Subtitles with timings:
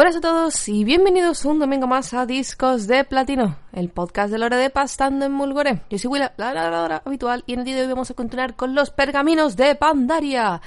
[0.00, 4.38] Buenas a todos y bienvenidos un domingo más a Discos de Platino, el podcast de
[4.38, 5.82] Lore de Pastando en Mulgore.
[5.90, 8.56] Yo soy Willa, la narradora habitual, y en el día de hoy vamos a continuar
[8.56, 10.62] con los pergaminos de Pandaria.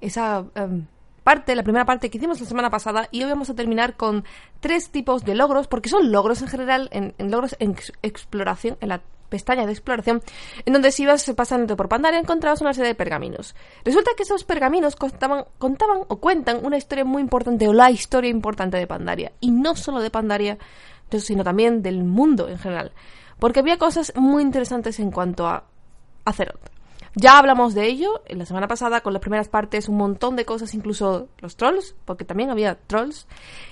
[0.00, 0.86] Esa em,
[1.22, 4.24] parte, la primera parte que hicimos la semana pasada, y hoy vamos a terminar con
[4.60, 9.02] tres tipos de logros, porque son logros en general, en, logros en exploración, en la
[9.28, 10.22] pestaña de exploración,
[10.64, 13.54] en donde si ibas pasando por Pandaria encontrabas una serie de pergaminos.
[13.84, 18.30] Resulta que esos pergaminos contaban, contaban o cuentan una historia muy importante o la historia
[18.30, 19.32] importante de Pandaria.
[19.40, 20.58] Y no solo de Pandaria,
[21.18, 22.92] sino también del mundo en general.
[23.38, 25.64] Porque había cosas muy interesantes en cuanto a
[26.24, 26.77] Azeroth.
[27.20, 30.44] Ya hablamos de ello en la semana pasada con las primeras partes, un montón de
[30.44, 33.26] cosas, incluso los trolls, porque también había trolls.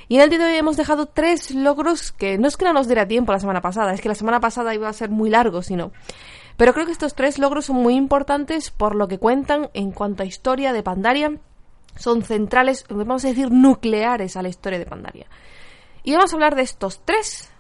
[0.09, 2.73] Y en el día de hoy hemos dejado tres logros que no es que no
[2.73, 5.31] nos diera tiempo la semana pasada, es que la semana pasada iba a ser muy
[5.31, 5.93] largo, sino.
[6.57, 10.25] Pero creo que estos tres logros son muy importantes por lo que cuentan en cuanto
[10.25, 11.39] a historia de Pandaria.
[11.95, 15.27] Son centrales, vamos a decir, nucleares a la historia de Pandaria.
[16.03, 17.53] Y vamos a hablar de estos tres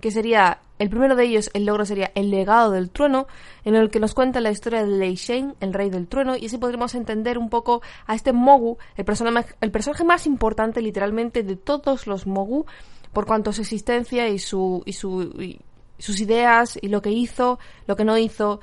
[0.00, 3.26] que sería el primero de ellos, el logro sería El legado del trueno,
[3.64, 6.46] en el que nos cuenta la historia de Lei Shen, el rey del trueno, y
[6.46, 11.42] así podremos entender un poco a este Mogu, el personaje, el personaje más importante literalmente
[11.42, 12.66] de todos los Mogu,
[13.12, 15.56] por cuanto a su existencia y, su, y, su,
[15.98, 18.60] sus ideas y lo que hizo, lo que no hizo.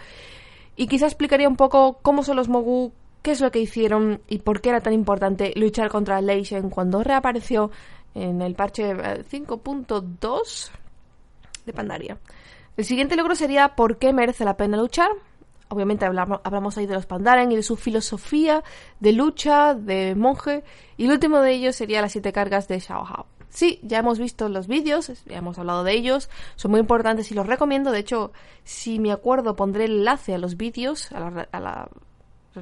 [0.76, 4.40] Y quizá explicaría un poco cómo son los Mogu, qué es lo que hicieron y
[4.40, 7.72] por qué era tan importante luchar contra Lei Shen cuando reapareció
[8.14, 10.85] en el parche 5.2 eh,
[11.66, 12.18] de Pandaria.
[12.78, 15.10] El siguiente logro sería ¿Por qué merece la pena luchar?
[15.70, 18.64] Obviamente hablamos, hablamos ahí de los Pandaren y de su filosofía
[19.00, 20.64] de lucha, de monje.
[20.98, 23.26] Y el último de ellos sería las siete cargas de Shao Hao.
[23.50, 27.36] Sí, ya hemos visto los vídeos, ya hemos hablado de ellos, son muy importantes y
[27.36, 27.92] los recomiendo.
[27.92, 28.34] De hecho,
[28.66, 31.90] si me acuerdo, pondré el enlace a los vídeos, a la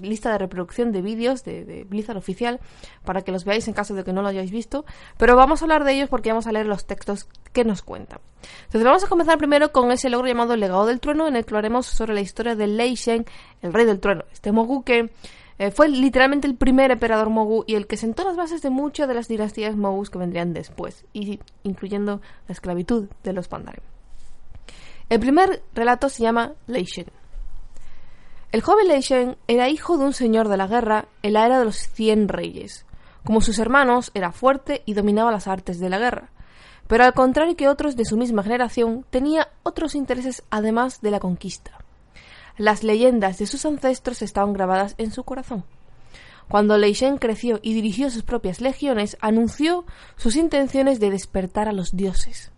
[0.01, 2.59] lista de reproducción de vídeos de, Blizzard oficial
[3.03, 4.85] para que los veáis en caso de que no lo hayáis visto.
[5.17, 8.19] Pero vamos a hablar de ellos porque vamos a leer los textos que nos cuentan.
[8.65, 11.51] Entonces vamos a comenzar primero con ese logro llamado Legado del Trueno, en el que
[11.51, 13.25] hablaremos sobre la historia de Lei Shen,
[13.61, 14.25] el rey del trueno.
[14.31, 15.11] Este Mogu que
[15.59, 19.07] eh, fue literalmente el primer emperador Mogu y el que sentó las bases de muchas
[19.07, 23.83] de las dinastías Mogus que vendrían después, y incluyendo la esclavitud de los Pandaren.
[25.09, 27.22] El primer relato se llama Lei Shen.
[28.53, 31.57] El joven Lei Shen era hijo de un señor de la guerra en la era
[31.57, 32.85] de los cien reyes.
[33.25, 36.29] Como sus hermanos, era fuerte y dominaba las artes de la guerra.
[36.85, 41.19] Pero al contrario que otros de su misma generación, tenía otros intereses además de la
[41.19, 41.71] conquista.
[42.55, 45.63] Las leyendas de sus ancestros estaban grabadas en su corazón.
[46.47, 49.83] Cuando Lei Shen creció y dirigió sus propias legiones, anunció
[50.15, 52.51] sus intenciones de despertar a los dioses.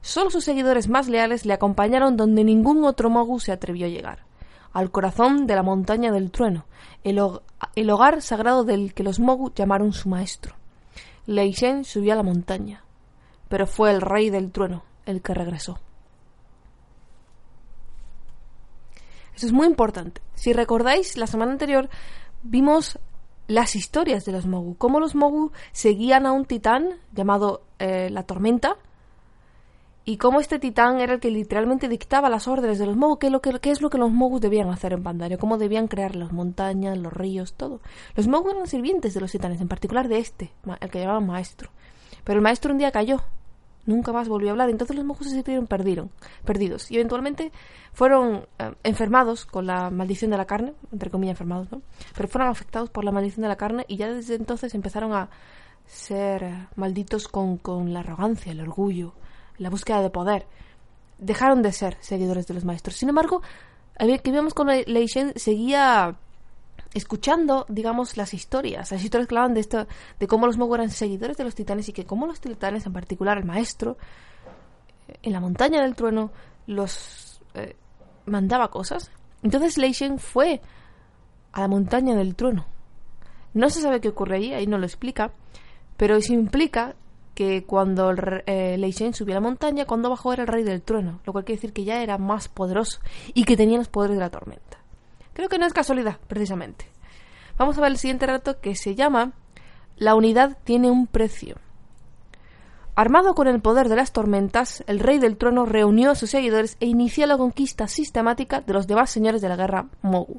[0.00, 4.24] Solo sus seguidores más leales le acompañaron donde ningún otro Mogu se atrevió a llegar
[4.74, 6.66] al corazón de la montaña del trueno,
[7.04, 7.20] el,
[7.90, 10.56] hogar sagrado del que los Mogu llamaron su maestro.
[11.26, 12.84] Lei Shen subió a la montaña,
[13.48, 15.78] pero fue el rey del trueno el que regresó.
[19.36, 20.20] Eso es muy importante.
[20.34, 21.88] Si recordáis, la semana anterior
[22.42, 22.98] vimos
[23.46, 28.24] las historias de los Mogu, cómo los Mogu seguían a un titán llamado eh, la
[28.24, 28.76] Tormenta,
[30.06, 33.28] y cómo este titán era el que literalmente dictaba las órdenes de los Mogu, qué
[33.28, 33.32] es
[33.80, 37.54] lo que, los Mogus debían hacer en Pandaria, cómo debían crear las montañas, los ríos,
[37.54, 37.80] todo.
[38.14, 41.70] Los Mogu eran sirvientes de los titanes, en particular de este, el que llamaban maestro.
[42.22, 43.22] Pero el maestro un día cayó,
[43.86, 46.10] nunca más volvió a hablar, entonces los Mogus se sintieron perdieron,
[46.44, 47.50] perdidos y eventualmente
[47.94, 51.80] fueron eh, enfermados con la maldición de la carne, entre comillas enfermados, ¿no?
[52.14, 55.30] Pero fueron afectados por la maldición de la carne y ya desde entonces empezaron a
[55.86, 59.14] ser malditos con, con la arrogancia, el orgullo,
[59.58, 60.46] la búsqueda de poder,
[61.18, 62.96] dejaron de ser seguidores de los maestros.
[62.96, 63.42] Sin embargo,
[63.98, 66.16] que vimos con Lei Shen seguía
[66.92, 69.86] escuchando, digamos, las historias, las historias que hablaban de esto,
[70.18, 72.92] de cómo los Mogu eran seguidores de los titanes y que cómo los titanes, en
[72.92, 73.96] particular el maestro,
[75.22, 76.30] en la montaña del trueno,
[76.66, 77.76] los eh,
[78.26, 79.10] mandaba cosas.
[79.42, 80.60] Entonces Lei Shen fue
[81.52, 82.66] a la montaña del trueno.
[83.54, 85.32] No se sabe qué ocurre allí, ahí no lo explica,
[85.96, 86.94] pero eso implica
[87.34, 88.12] que cuando
[88.46, 91.32] eh, Lei Shen subió a la montaña, cuando bajó era el rey del trueno, lo
[91.32, 93.00] cual quiere decir que ya era más poderoso
[93.34, 94.78] y que tenía los poderes de la tormenta.
[95.32, 96.86] Creo que no es casualidad, precisamente.
[97.58, 99.32] Vamos a ver el siguiente relato que se llama
[99.96, 101.56] La unidad tiene un precio.
[102.96, 106.76] Armado con el poder de las tormentas, el rey del trueno reunió a sus seguidores
[106.78, 110.38] e inició la conquista sistemática de los demás señores de la guerra Mogu.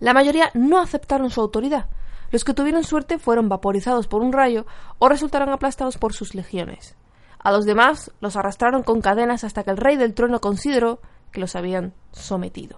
[0.00, 1.90] La mayoría no aceptaron su autoridad,
[2.30, 4.66] los que tuvieron suerte fueron vaporizados por un rayo
[4.98, 6.96] o resultaron aplastados por sus legiones.
[7.38, 11.00] A los demás los arrastraron con cadenas hasta que el rey del trueno consideró
[11.32, 12.76] que los habían sometido.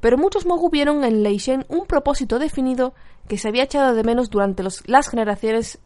[0.00, 2.92] Pero muchos Mogu vieron en Lei Shen un propósito definido
[3.28, 5.78] que se había echado de menos durante las generaciones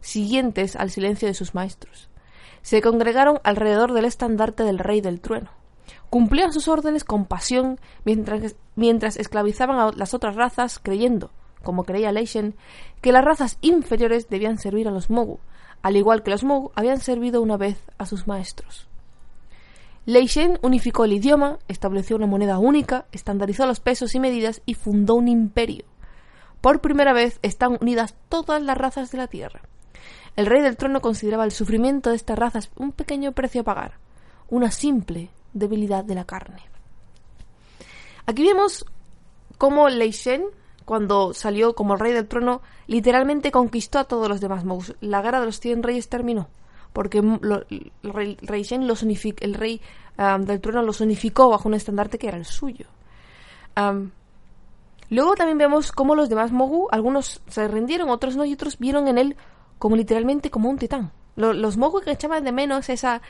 [0.00, 2.08] siguientes al silencio de sus maestros.
[2.62, 5.50] Se congregaron alrededor del estandarte del rey del trueno.
[6.08, 11.30] Cumplían sus órdenes con pasión mientras, mientras esclavizaban a las otras razas, creyendo,
[11.62, 12.54] como creía Leishen,
[13.00, 15.40] que las razas inferiores debían servir a los Mogu,
[15.82, 18.88] al igual que los Mogu habían servido una vez a sus maestros.
[20.06, 25.14] Leishen unificó el idioma, estableció una moneda única, estandarizó los pesos y medidas y fundó
[25.14, 25.84] un imperio.
[26.60, 29.60] Por primera vez están unidas todas las razas de la Tierra.
[30.34, 33.98] El rey del trono consideraba el sufrimiento de estas razas un pequeño precio a pagar,
[34.48, 36.62] una simple debilidad de la carne.
[38.24, 38.86] Aquí vemos
[39.58, 40.44] cómo Lei Shen,
[40.88, 44.94] cuando salió como rey del trono, literalmente conquistó a todos los demás Mous.
[45.02, 46.48] La guerra de los cien reyes terminó,
[46.94, 49.82] porque el rey, Shen los el rey
[50.16, 52.86] del trono los unificó bajo un estandarte que era el suyo.
[55.10, 59.08] luego también vemos cómo los demás Mogu, algunos se rindieron, otros no, y otros vieron
[59.08, 59.36] en él
[59.78, 61.12] como literalmente como un titán.
[61.36, 63.20] Los, Mogu que echaban de menos esa,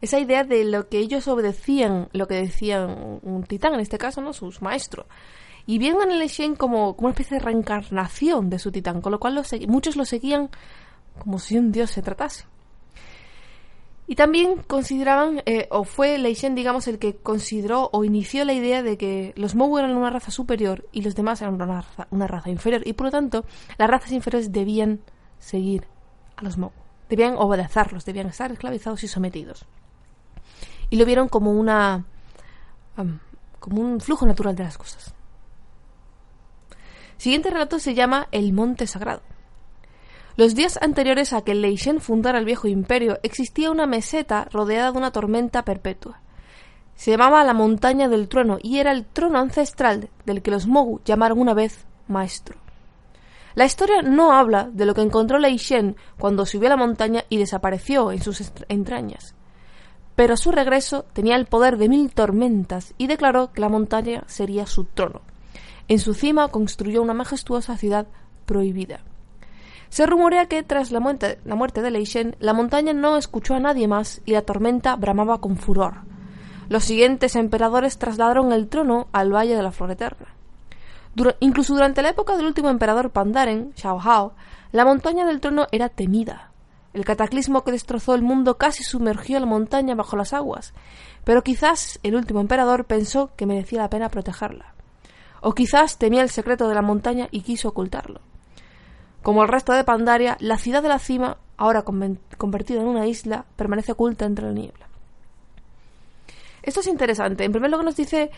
[0.00, 4.20] esa idea de lo que ellos obedecían, lo que decían un titán, en este caso,
[4.20, 4.32] ¿no?
[4.32, 5.06] Sus maestros.
[5.66, 9.12] Y vieron en el Shen como, como una especie de reencarnación de su titán, con
[9.12, 10.50] lo cual muchos lo seguían
[11.18, 12.44] como si un dios se tratase.
[14.06, 18.52] Y también consideraban, eh, o fue Lei Shen, digamos, el que consideró o inició la
[18.52, 22.06] idea de que los Mogu eran una raza superior y los demás eran una raza,
[22.10, 22.82] una raza inferior.
[22.86, 23.46] Y por lo tanto,
[23.78, 25.00] las razas inferiores debían
[25.38, 25.86] seguir
[26.36, 26.74] a los Mogu.
[27.08, 29.66] Debían obedecerlos, debían estar esclavizados y sometidos
[30.90, 32.04] y lo vieron como una
[33.58, 35.12] como un flujo natural de las cosas.
[37.16, 39.22] Siguiente relato se llama El Monte Sagrado.
[40.36, 44.92] Los días anteriores a que Lei Shen fundara el viejo imperio existía una meseta rodeada
[44.92, 46.20] de una tormenta perpetua.
[46.96, 51.00] Se llamaba la Montaña del Trueno y era el trono ancestral del que los Mogu
[51.04, 52.58] llamaron una vez maestro.
[53.54, 57.24] La historia no habla de lo que encontró Lei Shen cuando subió a la montaña
[57.28, 59.34] y desapareció en sus entrañas
[60.16, 64.24] pero a su regreso tenía el poder de mil tormentas y declaró que la montaña
[64.26, 65.22] sería su trono.
[65.86, 68.06] En su cima construyó una majestuosa ciudad
[68.46, 69.00] prohibida.
[69.90, 73.60] Se rumorea que tras la muerte, la muerte de Leishen, la montaña no escuchó a
[73.60, 75.98] nadie más y la tormenta bramaba con furor.
[76.68, 80.28] Los siguientes emperadores trasladaron el trono al Valle de la Flor Eterna.
[81.40, 84.32] incluso durante la época del último emperador Pandaren, Xiao Hao,
[84.72, 86.50] la montaña del trono era temida.
[86.92, 90.72] El cataclismo que destrozó el mundo casi sumergió la montaña bajo las aguas,
[91.24, 94.73] pero quizás el último emperador pensó que merecía la pena protegerla.
[95.46, 98.22] O quizás temía el secreto de la montaña y quiso ocultarlo.
[99.22, 103.44] Como el resto de Pandaria, la ciudad de la cima, ahora convertida en una isla,
[103.54, 104.88] permanece oculta entre la niebla.
[106.62, 107.44] Esto es interesante.
[107.44, 108.30] En primer lugar nos dice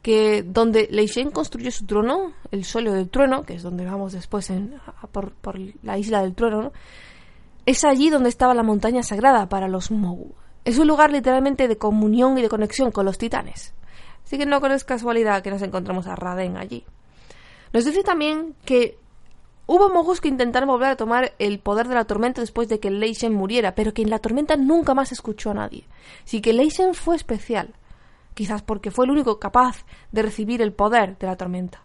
[0.00, 4.48] que donde Shen construyó su trono, el suelo del trueno, que es donde vamos después
[4.48, 4.80] en,
[5.12, 5.34] por,
[5.82, 6.72] la isla del trueno, ¿no?
[7.66, 10.34] Es allí donde estaba la montaña sagrada para los Mogu.
[10.64, 13.74] Es un lugar literalmente de comunión y de conexión con los titanes.
[14.24, 16.84] Así que no es casualidad que nos encontramos a Raden allí.
[17.72, 18.96] Nos dice también que
[19.66, 22.90] hubo Mogus que intentaron volver a tomar el poder de la tormenta después de que
[22.90, 25.84] Leishen muriera, pero que en la tormenta nunca más escuchó a nadie.
[26.24, 27.74] Así que Leishen fue especial,
[28.34, 31.82] quizás porque fue el único capaz de recibir el poder de la tormenta.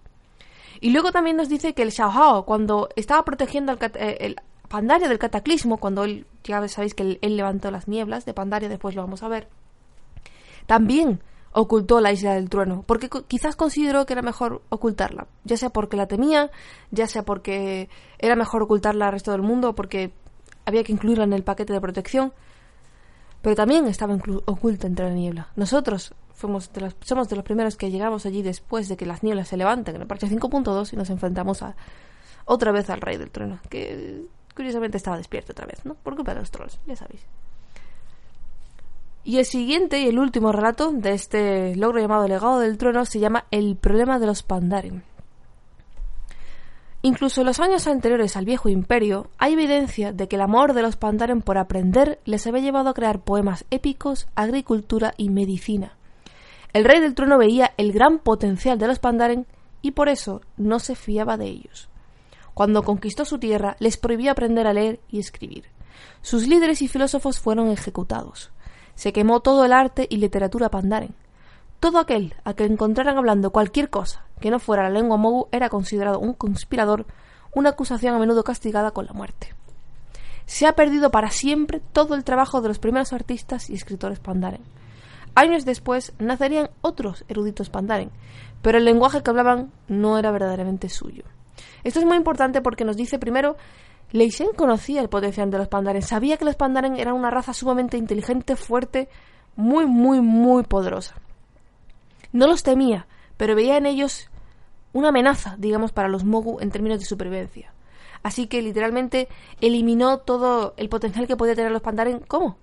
[0.82, 4.36] Y luego también nos dice que el Xiao cuando estaba protegiendo al, eh, el,
[4.70, 8.96] Pandaria del cataclismo, cuando él, ya sabéis que él, levantó las nieblas de Pandaria, después
[8.96, 9.48] lo vamos a ver,
[10.68, 11.22] también
[11.62, 15.98] ocultó la isla del trueno, porque quizás consideró que era mejor ocultarla, ya sea porque
[15.98, 16.52] la temía,
[16.90, 20.14] ya sea porque era mejor ocultarla al resto del mundo, porque
[20.66, 22.32] había que incluirla en el paquete de protección,
[23.42, 25.50] pero también estaba oculta entre la niebla.
[25.58, 29.24] Nosotros fuimos de los, somos de los primeros que llegamos allí después de que las
[29.24, 31.76] nieblas se levanten en el parche 5.2 y nos enfrentamos a
[32.46, 34.26] otra vez al rey del trueno, que
[34.56, 35.96] curiosamente estaba despierto otra vez, ¿no?
[35.96, 37.26] Por culpa de los trolls, ya sabéis.
[39.24, 43.20] Y el siguiente y el último relato de este logro llamado Legado del Trono se
[43.20, 45.04] llama El problema de los Pandaren.
[47.02, 50.82] Incluso en los años anteriores al viejo imperio, hay evidencia de que el amor de
[50.82, 55.98] los Pandaren por aprender les había llevado a crear poemas épicos, agricultura y medicina.
[56.74, 59.48] El rey del trono veía el gran potencial de los Pandaren
[59.82, 61.90] y por eso no se fiaba de ellos.
[62.54, 65.66] Cuando conquistó su tierra, les prohibió aprender a leer y escribir.
[66.22, 68.52] Sus líderes y filósofos fueron ejecutados.
[69.00, 71.16] Se quemó todo el arte y literatura pandaren.
[71.80, 75.70] Todo aquel a que encontraran hablando cualquier cosa que no fuera la lengua mogu era
[75.70, 77.06] considerado un conspirador,
[77.56, 79.56] una acusación a menudo castigada con la muerte.
[80.48, 84.64] Se ha perdido para siempre todo el trabajo de los primeros artistas y escritores pandaren.
[85.34, 88.12] Años después nacerían otros eruditos pandaren,
[88.62, 91.24] pero el lenguaje que hablaban no era verdaderamente suyo.
[91.86, 93.56] Esto es muy importante porque nos dice primero
[94.12, 97.54] Lei Shen conocía el potencial de los Pandaren, sabía que los Pandaren eran una raza
[97.54, 99.08] sumamente inteligente, fuerte,
[99.56, 101.16] muy, muy, muy poderosa.
[102.32, 103.06] No los temía,
[103.38, 104.30] pero veía en ellos
[104.94, 107.72] una amenaza, digamos, para los Mogu en términos de supervivencia.
[108.24, 109.28] Así que literalmente
[109.62, 112.20] eliminó todo el potencial que podía tener los Pandaren.
[112.28, 112.58] ¿Cómo?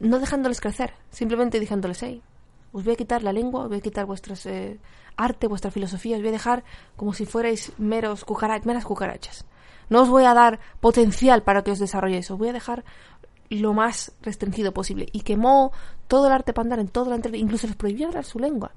[0.00, 2.22] No dejándoles crecer, simplemente diciéndoles, hey,
[2.72, 4.78] os voy a quitar la lengua, os voy a quitar vuestras eh,
[5.16, 6.64] arte, vuestra filosofía, os voy a dejar
[6.96, 8.24] como si fuerais meros
[8.64, 9.44] meras cucarachas.
[9.88, 12.84] No os voy a dar potencial para que os desarrolléis, os voy a dejar
[13.50, 15.08] lo más restringido posible.
[15.12, 15.72] Y quemó
[16.06, 18.72] todo el arte Pandaren, todo el incluso les prohibió hablar su lengua.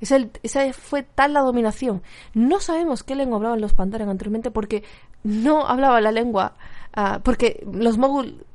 [0.00, 2.02] Esa, fue tal la dominación.
[2.32, 4.82] No sabemos qué lengua hablaban los Pandaren anteriormente porque
[5.22, 6.54] no hablaba la lengua.
[6.94, 8.46] Ah, porque los Mogul.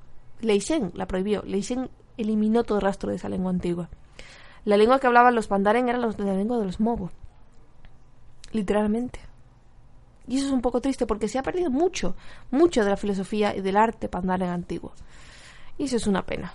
[0.41, 1.43] Lei Shen la prohibió.
[1.45, 3.89] Lei Shen eliminó todo rastro de esa lengua antigua.
[4.65, 7.11] La lengua que hablaban los Pandaren era la lengua de los Mogul.
[8.51, 9.19] Literalmente.
[10.27, 12.15] Y eso es un poco triste porque se ha perdido mucho,
[12.51, 14.93] mucho de la filosofía y del arte Pandaren antiguo.
[15.77, 16.53] Y eso es una pena.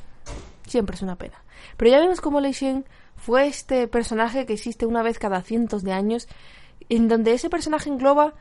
[0.67, 1.43] Siempre es una pena.
[1.77, 2.85] Pero ya vemos cómo Lei Shen
[3.17, 6.27] fue este personaje que existe una vez cada cientos de años,
[6.89, 8.35] en donde ese personaje engloba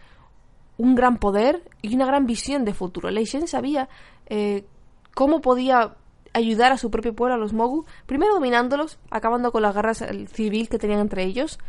[0.78, 3.12] un gran poder y una gran visión de futuro.
[3.12, 3.90] Lei Shen sabía
[4.28, 4.66] eh,
[5.14, 5.96] cómo podía
[6.34, 10.70] ayudar a su propio pueblo, a los Mogu, primero dominándolos, acabando con las guerras civil
[10.70, 11.60] que tenían entre ellos,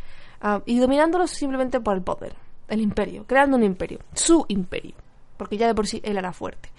[0.41, 2.35] ah, y dominándolos simplemente por el poder,
[2.71, 4.95] el imperio, creando un imperio, su imperio,
[5.37, 6.69] porque ya de por sí él era fuerte.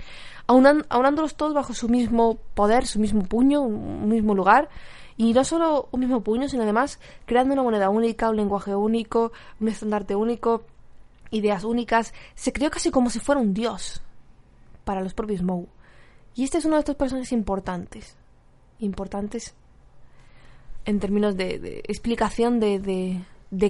[0.47, 4.71] aunándolos todos bajo su mismo poder, su mismo puño, un mismo lugar,
[5.19, 9.33] y no solo un mismo puño, sino además creando una moneda única, un lenguaje único,
[9.61, 10.65] un estandarte único,
[11.31, 12.15] ideas únicas.
[12.35, 14.03] Se creó casi como si fuera un dios
[14.85, 15.69] para los propios Mou.
[16.35, 18.17] Y este es uno de estos personajes importantes.
[18.79, 19.55] Importantes
[20.87, 23.21] en términos de, explicación de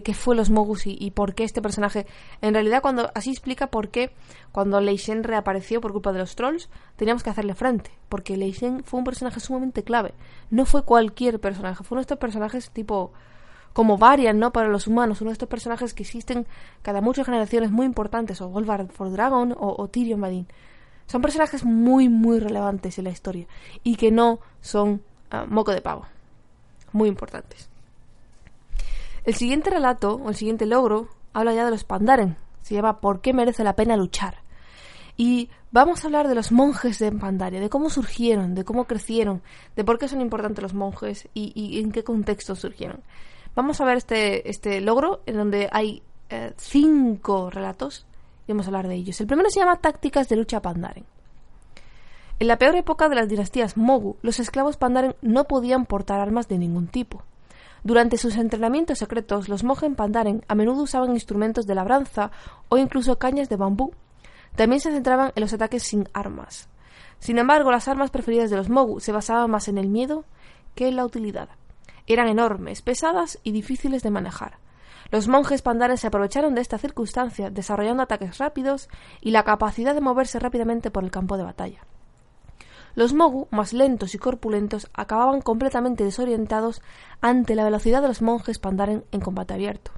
[0.03, 2.07] qué fue los Mogus y, por qué este personaje.
[2.41, 4.13] En realidad, cuando así explica por qué
[4.53, 7.91] cuando Lei Shen reapareció por culpa de los trolls, teníamos que hacerle frente.
[8.09, 10.15] Porque Lei Shen fue un personaje sumamente clave.
[10.51, 13.13] No fue cualquier personaje, fue uno de estos personajes tipo.
[13.73, 14.53] como varian, ¿no?
[14.53, 16.47] Para los humanos, uno de estos personajes que existen
[16.83, 20.47] cada muchas generaciones muy importantes, o Wolvar for Dragon o, Tyrion Madin.
[21.07, 23.47] Son personajes muy, muy relevantes en la historia
[23.83, 26.07] y que no son ah, moco de pavo.
[26.93, 27.72] Muy importantes.
[29.25, 32.37] El siguiente relato, o el siguiente logro, habla ya de los Pandaren.
[32.63, 34.43] Se llama ¿Por qué merece la pena luchar?
[35.17, 39.43] Y vamos a hablar de los monjes de Pandaria, de cómo surgieron, de cómo crecieron,
[39.77, 43.01] de por qué son importantes los monjes y, en qué contexto surgieron.
[43.55, 48.07] Vamos a ver este, este logro en donde hay eh, cinco relatos
[48.49, 49.21] y vamos a hablar de ellos.
[49.21, 51.05] El primero se llama Tácticas de lucha Pandaren.
[52.41, 56.49] En la peor época de las dinastías Mogu, los esclavos Pandaren no podían portar armas
[56.49, 57.23] de ningún tipo.
[57.85, 62.31] Durante sus entrenamientos secretos, los Mojen Pandaren a menudo usaban instrumentos de labranza
[62.69, 63.93] o incluso cañas de bambú.
[64.55, 66.69] También se centraban en los ataques sin armas.
[67.19, 70.25] Sin embargo, las armas preferidas de los Mogu se basaban más en el miedo
[70.75, 71.49] que en la utilidad.
[72.07, 74.59] Eran enormes, pesadas y difíciles de manejar.
[75.11, 78.89] Los monjes pandaren se aprovecharon de esta circunstancia, desarrollando ataques rápidos
[79.21, 81.85] y la capacidad de moverse rápidamente por el campo de batalla.
[82.95, 86.83] Los Mogu, más lentos y corpulentos, acababan completamente desorientados
[87.21, 89.93] ante la velocidad de los monjes Pandaren en combate abierto.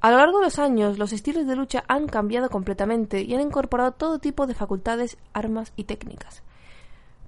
[0.00, 3.40] A lo largo de los años, los estilos de lucha han cambiado completamente y han
[3.40, 6.42] incorporado todo tipo de facultades, armas y técnicas.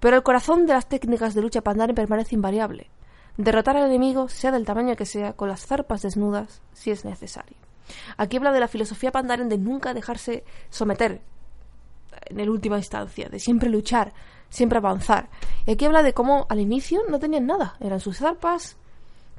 [0.01, 2.91] Pero el corazón de las técnicas de lucha Pandaren permanece invariable.
[3.37, 7.57] Derrotar al enemigo, sea del tamaño que sea, con las zarpas desnudas, si es necesario.
[8.17, 11.21] Aquí habla de la filosofía Pandaren de nunca dejarse someter
[12.27, 14.13] en última instancia, de siempre luchar,
[14.55, 15.29] siempre avanzar.
[15.67, 18.77] Y aquí habla de cómo al inicio no tenían nada, eran sus zarpas,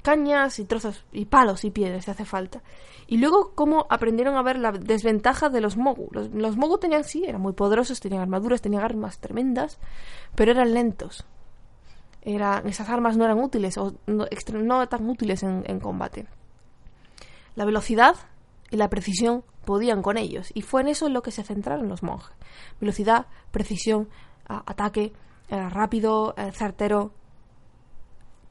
[0.02, 2.62] cañas y trozos y palos y piedras si hace falta.
[3.08, 6.10] Y luego cómo aprendieron a ver la desventaja de los Mogu.
[6.12, 9.80] Los, Mogu tenían, sí, eran muy poderosos, tenían armaduras, tenían armas tremendas,
[10.36, 11.26] pero eran lentos.
[12.22, 16.26] Eran, esas armas no eran útiles o no, no tan útiles en, en combate.
[17.56, 18.16] La velocidad
[18.70, 21.88] y la precisión podían con ellos, y fue en eso en lo que se centraron
[21.88, 22.36] los monjes.
[22.82, 24.10] Velocidad, precisión,
[24.48, 25.14] ataque
[25.50, 27.12] rápido, certero,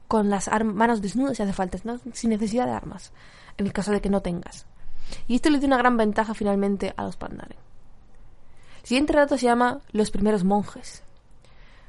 [0.07, 1.77] con las manos desnudas si hace falta,
[2.13, 3.11] sin necesidad de armas,
[3.57, 4.65] en el caso de que no tengas.
[5.27, 7.57] Y esto le dio una gran ventaja finalmente a los Pandaren.
[8.81, 11.03] El siguiente relato se llama Los primeros monjes.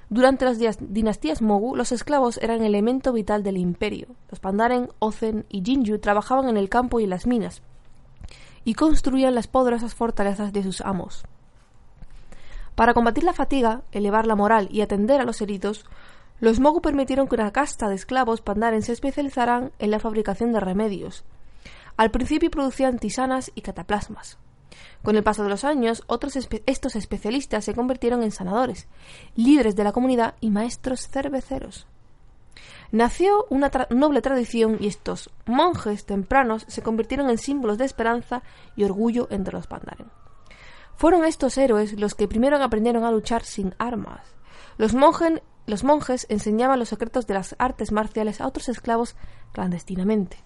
[0.09, 4.09] Durante las dinastías Mogu, los esclavos eran el elemento vital del imperio.
[4.31, 7.61] Los Pandaren, Ozen y Jinju trabajaban en el campo y en las minas,
[8.65, 11.25] y construían las poderosas fortalezas de sus amos.
[12.77, 15.87] Para combatir la fatiga, elevar la moral y atender a los heridos,
[16.41, 20.61] los Mogu permitieron que una casta de esclavos pandaren se especializaran en la fabricación de
[20.61, 21.25] remedios.
[21.97, 24.37] Al principio producían tisanas y cataplasmas.
[25.03, 26.05] Con el paso de los años,
[26.67, 28.89] estos especialistas se convirtieron en sanadores,
[29.37, 31.87] líderes de la comunidad y maestros cerveceros.
[32.93, 38.43] Nació una noble tradición y estos monjes tempranos se convirtieron en símbolos de esperanza
[38.77, 40.09] y orgullo entre los Pandaren.
[40.97, 44.35] Fueron estos héroes los que primero aprendieron a luchar sin armas.
[44.79, 49.15] Los, monjes enseñaban los secretos de las artes marciales a otros esclavos
[49.53, 50.39] clandestinamente.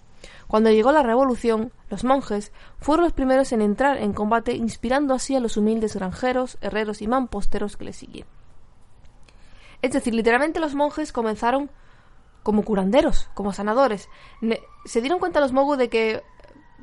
[0.47, 5.35] Cuando llegó la revolución, los monjes fueron los primeros en entrar en combate, inspirando así
[5.35, 8.29] a los humildes granjeros, herreros y mamposteros que les siguieron.
[9.81, 11.71] Es decir, literalmente los monjes comenzaron
[12.43, 14.09] como curanderos, como sanadores.
[14.85, 16.23] se dieron cuenta los mogu de que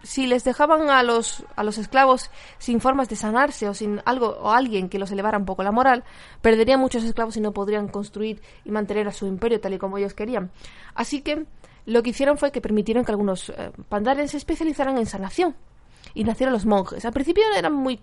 [0.03, 4.29] si les dejaban a los, a los esclavos sin formas de sanarse o sin algo
[4.41, 6.05] o alguien que los elevara un poco la moral,
[6.41, 9.99] perderían muchos esclavos y no podrían construir y mantener a su imperio tal y como
[9.99, 10.51] ellos querían.
[10.95, 11.47] Así que
[11.87, 15.57] lo que hicieron fue que permitieron que algunos eh, pandares se especializaran en sanación
[16.15, 17.05] y nacieron los monjes.
[17.05, 18.01] Al principio eran muy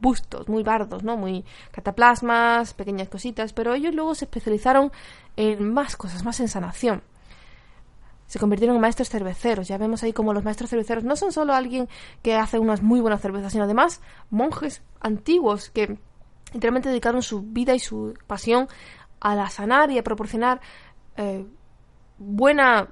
[0.00, 1.16] bustos, muy bardos, ¿no?
[1.16, 4.90] Muy cataplasmas, pequeñas cositas, pero ellos luego se especializaron
[5.36, 7.02] en más cosas, más en sanación.
[8.30, 9.66] Se convirtieron en maestros cerveceros.
[9.66, 11.88] Ya vemos ahí como los maestros cerveceros no son solo alguien
[12.22, 15.98] que hace unas muy buenas cervezas, sino además monjes antiguos que
[16.54, 18.68] literalmente dedicaron su vida y su pasión
[19.18, 20.60] a la sanar y a proporcionar
[21.16, 21.44] eh,
[22.18, 22.88] buena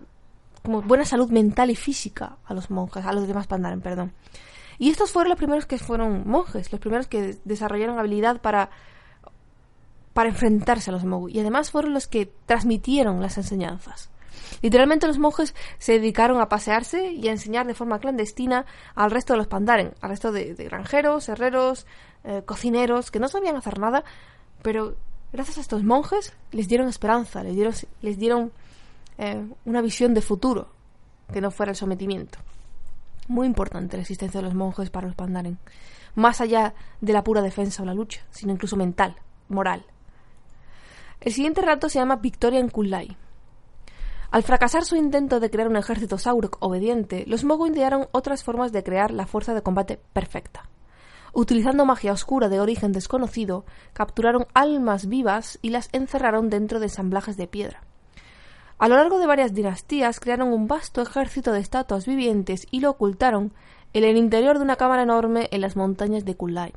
[0.65, 4.15] como buena salud mental y física a los monjes, a los demás pandaren, perdón.
[4.77, 8.71] Y estos fueron los primeros que fueron monjes, los primeros que desarrollaron habilidad para,
[10.15, 11.29] para enfrentarse a los mogu.
[11.29, 14.11] Y además fueron los que transmitieron las enseñanzas.
[14.63, 19.33] Literalmente los monjes se dedicaron a pasearse y a enseñar de forma clandestina al resto
[19.33, 21.87] de los pandaren, al resto de, granjeros, herreros,
[22.25, 24.05] eh, cocineros, que no sabían hacer nada,
[24.63, 24.97] pero
[25.33, 28.53] gracias a estos monjes les dieron esperanza, les dieron, les dieron
[29.19, 30.69] eh, una visión de futuro,
[31.33, 32.39] que no fuera el sometimiento.
[33.29, 35.59] Muy importante la existencia de los monjes para los Pandaren,
[36.15, 39.17] más allá de la pura defensa o la lucha, sino incluso mental,
[39.49, 39.85] moral.
[41.21, 43.17] El siguiente rato se llama Victoria en Kullai.
[44.31, 48.73] Al fracasar su intento de crear un ejército Saurok obediente, los Mogu idearon otras formas
[48.73, 50.69] de crear la fuerza de combate perfecta.
[51.33, 53.65] Utilizando magia oscura de origen desconocido,
[53.95, 57.83] capturaron almas vivas y las encerraron dentro de ensamblajes de piedra.
[58.79, 62.91] A lo largo de varias dinastías crearon un vasto ejército de estatuas vivientes y lo
[62.91, 63.55] ocultaron
[63.95, 66.75] en el interior de una cámara enorme en las montañas de Kullai.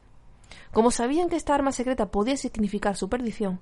[0.71, 3.59] Como sabían que esta arma secreta podía significar su perdición,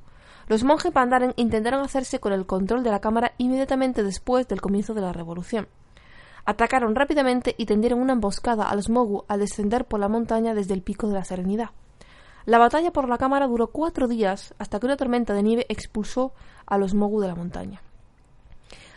[0.49, 4.95] los monjes Pandaren intentaron hacerse con el control de la cámara inmediatamente después del comienzo
[4.95, 5.67] de la revolución.
[6.43, 10.73] Atacaron rápidamente y tendieron una emboscada a los Mogu al descender por la montaña desde
[10.73, 11.69] el pico de la Serenidad.
[12.45, 16.33] La batalla por la cámara duró cuatro días hasta que una tormenta de nieve expulsó
[16.65, 17.83] a los Mogu de la montaña.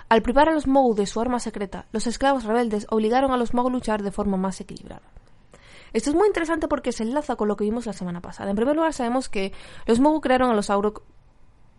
[0.09, 3.53] Al privar a los Mogu de su arma secreta, los esclavos rebeldes obligaron a los
[3.53, 5.03] Mogu a luchar de forma más equilibrada.
[5.93, 8.49] Esto es muy interesante porque se enlaza con lo que vimos la semana pasada.
[8.49, 9.53] En primer lugar, sabemos que
[9.85, 11.03] los Mogu crearon a los Aurok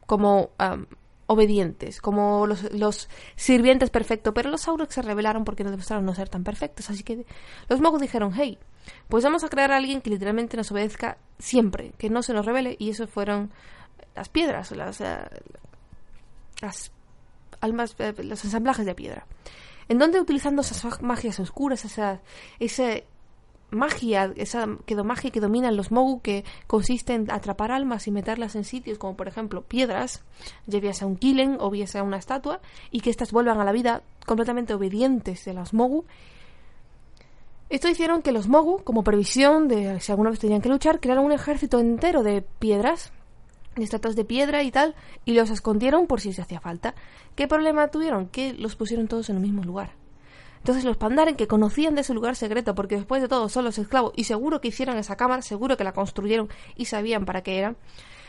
[0.06, 0.52] como
[1.28, 6.30] obedientes, como los, sirvientes perfectos, pero los Aurok se rebelaron porque no demostraron no ser
[6.30, 6.90] tan perfectos.
[6.90, 7.26] Así que
[7.70, 8.58] los Mogu dijeron, hey,
[9.08, 12.46] pues vamos a crear a alguien que literalmente nos obedezca siempre, que no se nos
[12.46, 13.52] revele, y eso fueron
[14.16, 15.18] las piedras, las, eh,
[16.62, 16.92] las
[17.62, 19.26] almas, eh, los ensamblajes de piedra.
[19.90, 22.22] En donde utilizando esas magias oscuras, esa,
[22.60, 23.02] esa
[23.74, 24.66] magia, esa
[25.04, 29.16] magia que dominan los Mogu, que consiste en atrapar almas y meterlas en sitios como
[29.16, 30.24] por ejemplo piedras,
[30.68, 33.66] ya bien sea un kilen o bien sea una estatua, y que éstas vuelvan a
[33.66, 36.06] la vida completamente obedientes de los Mogu.
[37.70, 41.26] Esto hicieron que los Mogu, como previsión de si alguna vez tenían que luchar, crearon
[41.26, 43.12] un ejército entero de piedras
[43.82, 46.94] estatuas de piedra y tal, y los escondieron por si se hacía falta.
[47.36, 48.28] ¿Qué problema tuvieron?
[48.28, 50.03] Que los pusieron todos en el mismo lugar.
[50.64, 53.78] Entonces los pandaren que conocían de ese lugar secreto, porque después de todo son los
[53.78, 56.48] esclavos, y seguro que hicieron esa cámara, seguro que la construyeron
[56.78, 57.76] y sabían para qué era,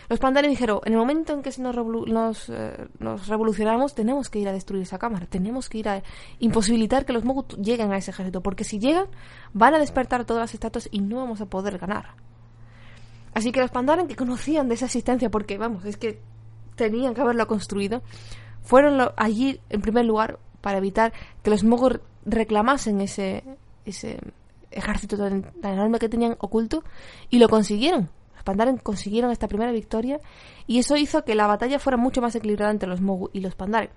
[0.08, 4.40] los pandaren dijeron, en el momento en que nos, nos, eh, nos, revolucionamos, tenemos que
[4.40, 6.02] ir a destruir esa cámara, tenemos que ir a
[6.40, 9.06] imposibilitar que los Mogu lleguen a ese ejército, porque si llegan,
[9.52, 12.16] van a despertar todas las estatuas y no vamos a poder ganar.
[13.32, 16.20] Así que los Pandaren, que conocían de esa existencia, porque vamos, es que
[16.74, 18.02] tenían que haberlo construido,
[18.64, 21.12] fueron allí en primer lugar para evitar
[21.44, 23.44] que los mogos reclamasen ese,
[23.84, 24.18] ese
[24.70, 26.84] ejército tan, enorme que tenían oculto
[27.30, 28.10] y lo consiguieron.
[28.34, 30.20] Los Pandaren consiguieron esta primera victoria
[30.66, 33.54] y eso hizo que la batalla fuera mucho más equilibrada entre los Mogu y los
[33.54, 33.90] Pandaren.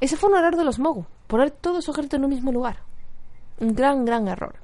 [0.00, 2.78] Ese fue un error de los Mogu, poner todo su ejército en un mismo lugar.
[3.60, 4.56] Un gran, gran error.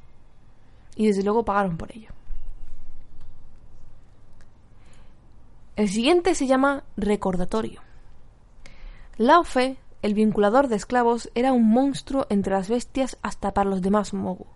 [0.96, 2.10] Y desde luego pagaron por ello.
[5.76, 7.80] El siguiente se llama recordatorio.
[9.16, 13.82] Lao Fe, el vinculador de esclavos, era un monstruo entre las bestias hasta para los
[13.82, 14.46] demás Mogu.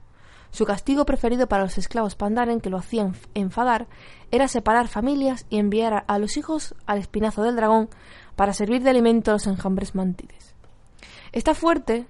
[0.52, 3.87] Su castigo preferido para los esclavos pandaren que lo hacían enfadar
[4.31, 7.88] era separar familias y enviar a los hijos al espinazo del dragón
[8.37, 10.55] para servir de alimento a los enjambres mantides.
[11.33, 12.07] Esta fuerte,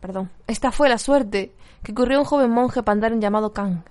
[0.00, 3.84] perdón, esta fue la suerte que ocurrió a un joven monje pandaren llamado Kang.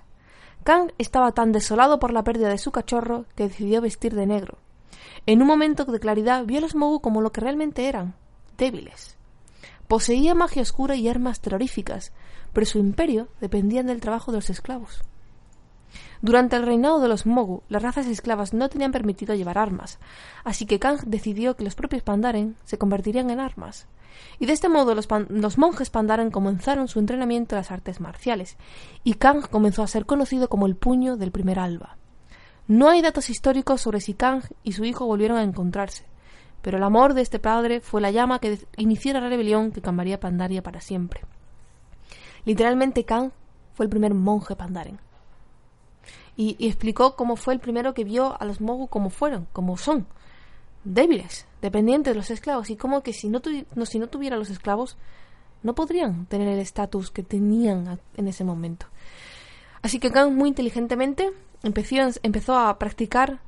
[0.62, 4.58] Kang estaba tan desolado por la pérdida de su cachorro que decidió vestir de negro.
[5.24, 8.14] En un momento de claridad vio a los Mogu como lo que realmente eran,
[8.56, 9.16] débiles.
[9.88, 12.12] Poseía magia oscura y armas terroríficas,
[12.52, 15.02] pero su imperio dependía del trabajo de los esclavos.
[16.22, 19.98] Durante el reinado de los Mogu, las razas esclavas no tenían permitido llevar armas,
[20.44, 23.86] así que Kang decidió que los propios Pandaren se convertirían en armas.
[24.38, 28.56] Y de este modo los, los, monjes Pandaren comenzaron su entrenamiento en las artes marciales,
[29.04, 31.96] y Kang comenzó a ser conocido como el puño del primer alba.
[32.66, 36.04] No hay datos históricos sobre si Kang y su hijo volvieron a encontrarse,
[36.66, 40.18] pero el amor de este padre fue la llama que inició la rebelión que cambiaría
[40.18, 41.20] Pandaria para siempre.
[42.44, 43.30] Literalmente Kang
[43.74, 44.98] fue el primer monje pandaren.
[46.36, 50.08] Y, explicó cómo fue el primero que vio a los Mogu como fueron, como son,
[50.82, 54.96] débiles, dependientes de los esclavos, y cómo que si no, tuviera los esclavos,
[55.62, 58.86] no podrían tener el estatus que tenían en ese momento.
[59.82, 61.30] Así que Kang muy inteligentemente
[61.62, 63.38] empezó a practicar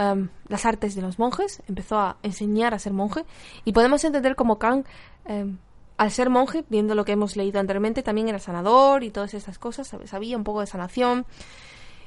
[0.00, 3.24] um, las artes de los monjes, empezó a enseñar a ser monje,
[3.64, 4.84] y podemos entender como Kang
[5.28, 5.58] um,
[5.96, 9.58] al ser monje, viendo lo que hemos leído anteriormente, también era sanador y todas estas
[9.58, 11.26] cosas, sabía un poco de sanación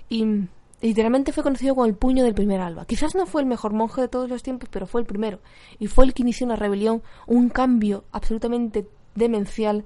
[0.09, 0.47] y
[0.81, 2.85] literalmente fue conocido como el puño del primer alba.
[2.85, 5.39] Quizás no fue el mejor monje de todos los tiempos, pero fue el primero
[5.77, 9.85] y fue el que inició una rebelión, un cambio absolutamente demencial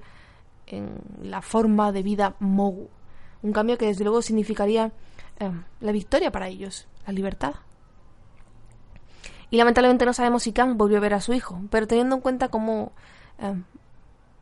[0.66, 2.88] en la forma de vida Mogu.
[3.42, 4.92] Un cambio que desde luego significaría
[5.38, 7.54] eh, la victoria para ellos, la libertad.
[9.50, 12.20] Y lamentablemente no sabemos si Kang volvió a ver a su hijo, pero teniendo en
[12.20, 12.92] cuenta cómo
[13.38, 13.54] eh,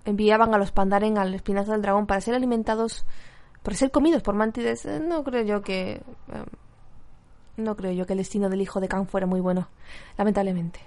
[0.05, 3.05] enviaban a los pandaren al espinazo del dragón para ser alimentados,
[3.63, 6.03] para ser comidos por mantides, eh, no creo yo que...
[6.33, 6.45] Eh,
[7.57, 9.69] no creo yo que el destino del hijo de Khan fuera muy bueno,
[10.19, 10.81] lamentablemente.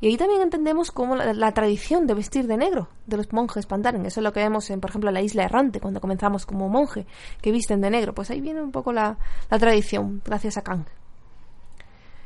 [0.00, 4.04] Y ahí también entendemos cómo la, tradición de vestir de negro de los monjes pandaren.
[4.04, 7.06] Eso es lo que vemos en, por ejemplo, la isla errante, cuando comenzamos como monje,
[7.40, 8.12] que visten de negro.
[8.12, 9.18] Pues ahí viene un poco la,
[9.50, 10.84] la tradición, gracias a Khan.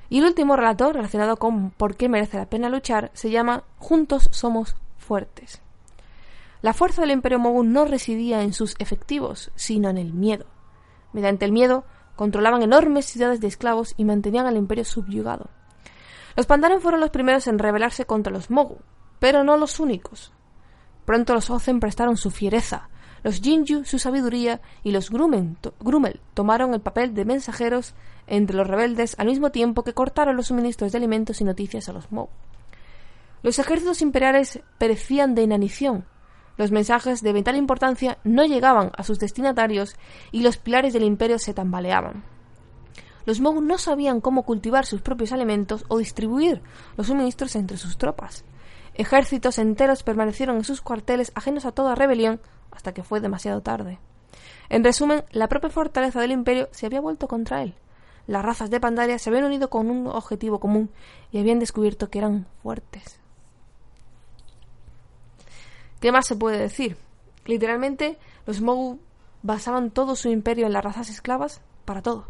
[0.08, 4.28] Y el último relato, relacionado con por qué merece la pena luchar, se llama Juntos
[4.32, 5.60] somos fuertes.
[6.62, 10.46] La fuerza del imperio mogul no residía en sus efectivos, sino en el miedo.
[11.12, 11.84] Mediante el miedo,
[12.16, 15.50] controlaban enormes ciudades de esclavos y mantenían al imperio subyugado.
[16.36, 18.78] Los Pandaren fueron los primeros en rebelarse contra los Mogu,
[19.18, 20.32] pero no los únicos.
[21.04, 22.88] Pronto los Ozen prestaron su fiereza,
[23.26, 27.92] los Jinju su sabiduría y los Grumel tomaron el papel de mensajeros
[28.28, 31.92] entre los rebeldes al mismo tiempo que cortaron los suministros de alimentos y noticias a
[31.92, 32.30] los Mogu.
[33.42, 36.04] Los ejércitos imperiales perecían de inanición,
[36.56, 39.96] los mensajes de vital importancia no llegaban a sus destinatarios
[40.30, 42.22] y los pilares del imperio se tambaleaban.
[43.24, 46.62] Los Mogu no sabían cómo cultivar sus propios alimentos o distribuir
[46.96, 48.44] los suministros entre sus tropas.
[48.94, 52.40] Ejércitos enteros permanecieron en sus cuarteles ajenos a toda rebelión
[52.76, 53.98] hasta que fue demasiado tarde.
[54.68, 57.74] En resumen, la propia fortaleza del imperio se había vuelto contra él.
[58.26, 60.90] Las razas de Pandaria se habían unido con un objetivo común
[61.30, 63.20] y habían descubierto que eran fuertes.
[66.00, 66.96] ¿Qué más se puede decir?
[67.44, 68.98] Literalmente, los Mogu
[69.42, 72.28] basaban todo su imperio en las razas esclavas para todo.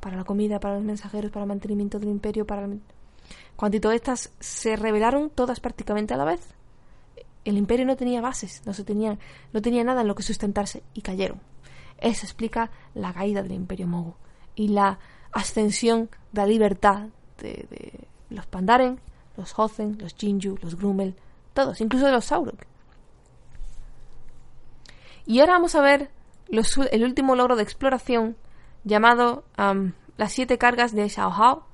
[0.00, 2.68] Para la comida, para los mensajeros, para el mantenimiento del imperio, para...
[3.54, 6.55] Cuando todas estas se rebelaron, todas prácticamente a la vez,
[7.50, 9.18] el imperio no tenía bases, no, se tenía,
[9.52, 11.40] no tenía nada en lo que sustentarse y cayeron.
[11.98, 14.14] Eso explica la caída del imperio Mogu
[14.54, 14.98] y la
[15.32, 19.00] ascensión de la libertad de, los Pandaren,
[19.36, 21.14] los Hozen, los Jinju, los Grumel,
[21.54, 22.62] todos, incluso de los Saurok.
[25.26, 26.10] Y ahora vamos a ver
[26.48, 28.36] el último logro de exploración
[28.84, 29.44] llamado
[30.16, 31.66] Las siete cargas de Xiao Hao.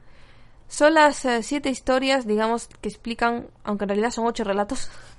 [0.69, 4.91] Son las eh, siete historias, digamos, que explican, aunque en realidad son ocho relatos,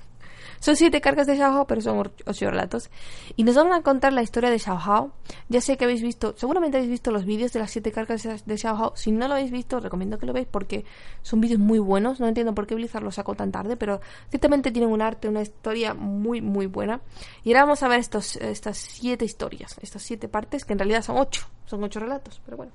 [0.64, 2.90] son siete cargas de Xiao pero son ocho relatos.
[3.36, 5.12] Y nos van a contar la historia de Xiao
[5.50, 8.58] Ya sé que habéis visto, seguramente habéis visto los vídeos de las siete cargas de
[8.58, 10.86] Xiao Si no lo habéis visto, os recomiendo que lo veáis porque
[11.22, 12.22] son vídeos muy buenos.
[12.22, 14.00] No entiendo por qué Blizzard los sacó tan tarde, pero
[14.30, 17.02] ciertamente tienen un arte, una historia muy, muy buena.
[17.44, 21.02] Y ahora vamos a ver estos, estas siete historias, estas siete partes, que en realidad
[21.02, 22.72] son ocho, son ocho relatos, pero bueno.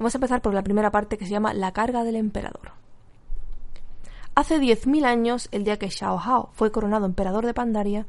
[0.00, 2.72] Vamos a empezar por la primera parte que se llama La carga del emperador.
[4.38, 8.06] Hace 10.000 años, el día que Xiao Hao fue coronado emperador de Pandaria,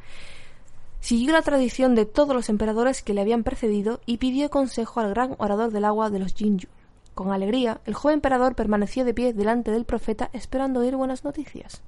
[0.99, 5.09] siguió la tradición de todos los emperadores que le habían precedido y pidió consejo al
[5.09, 6.67] gran orador del agua de los Jinju.
[7.15, 11.81] Con alegría, el joven emperador permaneció de pie delante del profeta esperando oír buenas noticias.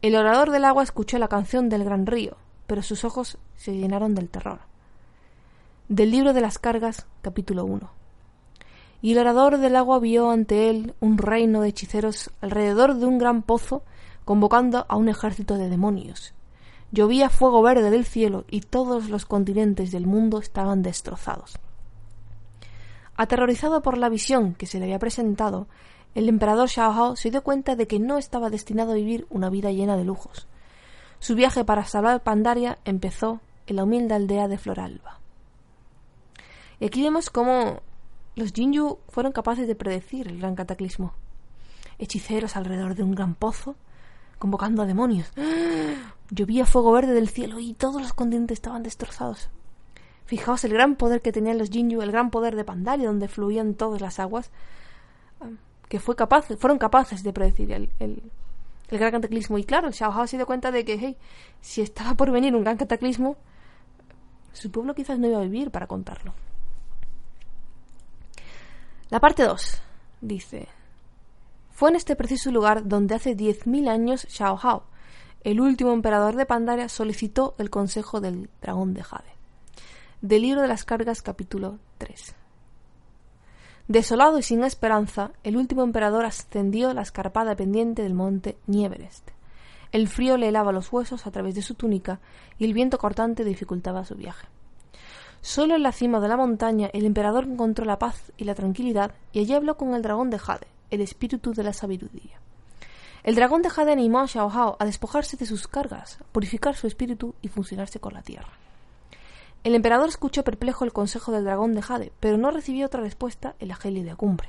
[0.00, 4.14] El orador del agua escuchó la canción del gran río, pero sus ojos se llenaron
[4.14, 4.60] del terror.
[5.90, 8.05] Del libro de las cargas, capítulo 1.
[9.02, 13.18] Y el orador del agua vio ante él un reino de hechiceros alrededor de un
[13.18, 13.82] gran pozo,
[14.24, 16.34] convocando a un ejército de demonios.
[16.92, 21.58] Llovía fuego verde del cielo y todos los continentes del mundo estaban destrozados.
[23.16, 25.66] Aterrorizado por la visión que se le había presentado,
[26.14, 29.70] el emperador Xiao se dio cuenta de que no estaba destinado a vivir una vida
[29.72, 30.46] llena de lujos.
[31.18, 35.20] Su viaje para salvar Pandaria empezó en la humilde aldea de Floralba.
[36.78, 37.80] Y aquí vemos cómo
[38.36, 41.14] los Jinju fueron capaces de predecir el gran cataclismo.
[41.98, 43.76] Hechiceros alrededor de un gran pozo,
[44.38, 45.32] convocando a demonios.
[46.30, 49.48] Llovía fuego verde del cielo y todos los continentes estaban destrozados.
[50.26, 53.74] Fijaos el gran poder que tenían los Jinju, el gran poder de Pandaria, donde fluían
[53.74, 54.50] todas las aguas,
[55.88, 58.20] que fue capaz, fueron capaces de predecir el, el,
[58.90, 59.56] gran cataclismo.
[59.56, 61.16] Y claro, Xiao Hao se dio cuenta de que, hey,
[61.62, 63.36] si estaba por venir un gran cataclismo,
[64.52, 66.34] su pueblo quizás no iba a vivir para contarlo.
[69.08, 69.82] La parte 2
[70.20, 70.66] dice:
[71.70, 74.82] Fue en este preciso lugar donde hace 10.000 años Xiao Hao,
[75.44, 79.36] el último emperador de Pandaria, solicitó el consejo del dragón de Jade.
[80.22, 82.34] Del libro de las cargas, capítulo 3.
[83.86, 89.30] Desolado y sin esperanza, el último emperador ascendió la escarpada pendiente del monte Nieverest.
[89.92, 92.18] El frío le helaba los huesos a través de su túnica
[92.58, 94.48] y el viento cortante dificultaba su viaje.
[95.46, 99.12] Solo en la cima de la montaña el emperador encontró la paz y la tranquilidad
[99.30, 102.40] y allí habló con el dragón de Jade, el espíritu de la sabiduría.
[103.22, 106.88] El dragón de Jade animó a Xiao Hao a despojarse de sus cargas, purificar su
[106.88, 108.50] espíritu y fusionarse con la tierra.
[109.62, 113.54] El emperador escuchó perplejo el consejo del dragón de Jade, pero no recibió otra respuesta
[113.60, 114.48] en la gélida cumbre.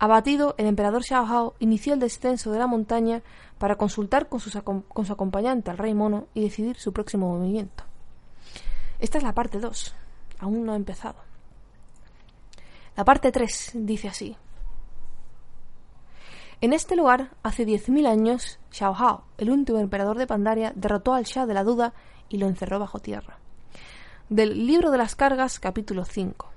[0.00, 3.22] Abatido, el emperador Xiao Hao inició el descenso de la montaña
[3.58, 4.40] para consultar con,
[4.82, 7.84] con su acompañante, al rey mono, y decidir su próximo movimiento.
[8.98, 9.94] Esta es la parte 2.
[10.38, 11.16] Aún no ha empezado.
[12.96, 14.36] La parte 3 dice así.
[16.62, 21.24] En este lugar, hace 10.000 años, Xiao Hao, el último emperador de Pandaria, derrotó al
[21.24, 21.92] Shah de la Duda
[22.30, 23.38] y lo encerró bajo tierra.
[24.30, 26.50] Del Libro de las Cargas, capítulo 5.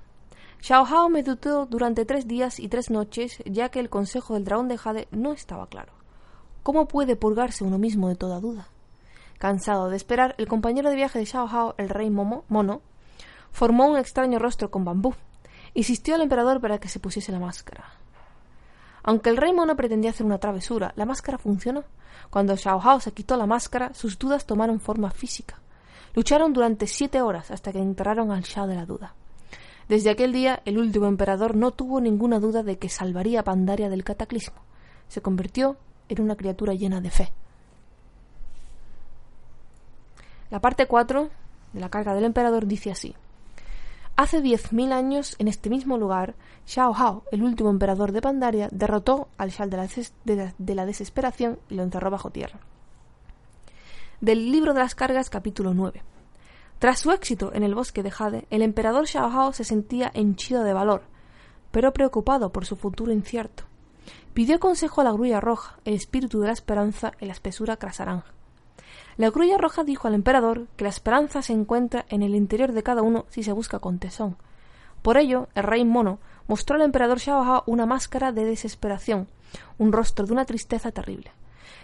[0.60, 4.68] Xiao Hao meditó durante tres días y tres noches, ya que el consejo del dragón
[4.68, 5.92] de Jade no estaba claro.
[6.62, 8.68] ¿Cómo puede purgarse uno mismo de toda duda?
[9.40, 12.82] Cansado de esperar, el compañero de viaje de Xiao Hao, el rey Momo, Mono,
[13.50, 15.14] formó un extraño rostro con bambú.
[15.72, 17.84] Insistió al emperador para que se pusiese la máscara.
[19.02, 21.84] Aunque el rey mono pretendía hacer una travesura, la máscara funcionó.
[22.28, 25.58] Cuando Xiao Hao se quitó la máscara, sus dudas tomaron forma física.
[26.12, 29.14] Lucharon durante siete horas hasta que enterraron al Shao de la duda.
[29.88, 33.88] Desde aquel día, el último emperador no tuvo ninguna duda de que salvaría a Pandaria
[33.88, 34.60] del cataclismo.
[35.08, 35.78] Se convirtió
[36.10, 37.32] en una criatura llena de fe.
[40.50, 41.30] La parte 4
[41.72, 43.14] de la carga del emperador dice así.
[44.16, 46.34] Hace diez mil años, en este mismo lugar,
[46.66, 49.76] Xiao Hao, el último emperador de Pandaria, derrotó al Shal de
[50.36, 52.58] la, de la desesperación y lo encerró bajo tierra.
[54.20, 56.02] Del libro de las cargas, capítulo 9.
[56.80, 60.64] Tras su éxito en el bosque de Jade, el emperador Xiao Hao se sentía henchido
[60.64, 61.02] de valor,
[61.70, 63.64] pero preocupado por su futuro incierto.
[64.34, 68.34] Pidió consejo a la grulla roja, el espíritu de la esperanza en la espesura crasaranja.
[69.20, 72.82] La grulla roja dijo al emperador que la esperanza se encuentra en el interior de
[72.82, 74.38] cada uno si se busca con tesón.
[75.02, 79.28] Por ello, el rey mono mostró al emperador Xiao una máscara de desesperación,
[79.76, 81.32] un rostro de una tristeza terrible.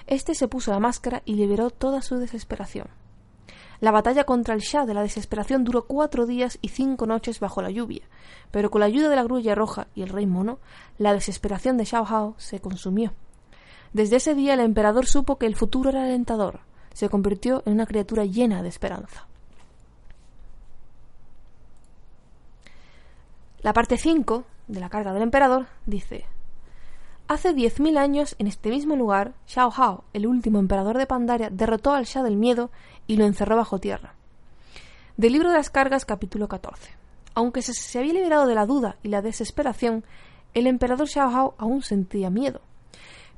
[0.06, 2.88] Este se puso la máscara y liberó toda su desesperación.
[3.80, 7.60] La batalla contra el Shah de la desesperación duró cuatro días y cinco noches bajo
[7.60, 8.04] la lluvia,
[8.50, 10.58] pero con la ayuda de la grulla roja y el rey mono,
[10.96, 13.12] la desesperación de Xiao Hao se consumió.
[13.92, 16.60] Desde ese día el emperador supo que el futuro era alentador,
[16.96, 19.26] se convirtió en una criatura llena de esperanza.
[23.60, 26.24] La parte 5 de la carga del emperador dice
[27.28, 31.92] Hace 10.000 años, en este mismo lugar, Xiao Hao, el último emperador de Pandaria, derrotó
[31.92, 32.70] al Shah del Miedo
[33.06, 34.14] y lo encerró bajo tierra.
[35.18, 36.92] Del libro de las cargas, capítulo 14.
[37.34, 40.02] Aunque se, había liberado de la duda y la desesperación,
[40.54, 42.62] el emperador Xiao Hao aún sentía miedo.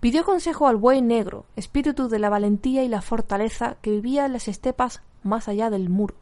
[0.00, 4.32] Pidió consejo al buey negro, espíritu de la valentía y la fortaleza que vivía en
[4.32, 6.14] las estepas más allá del muro.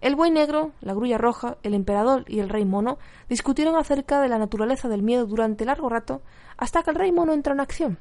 [0.00, 4.28] El buey negro, la grulla roja, el emperador y el rey mono discutieron acerca de
[4.28, 6.22] la naturaleza del miedo durante largo rato
[6.56, 7.98] hasta que el rey mono entró en acción.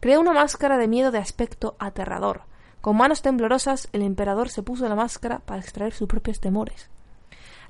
[0.00, 2.42] Creó una máscara de miedo de aspecto aterrador.
[2.82, 6.90] Con manos temblorosas, el emperador se puso la máscara para extraer sus propios temores.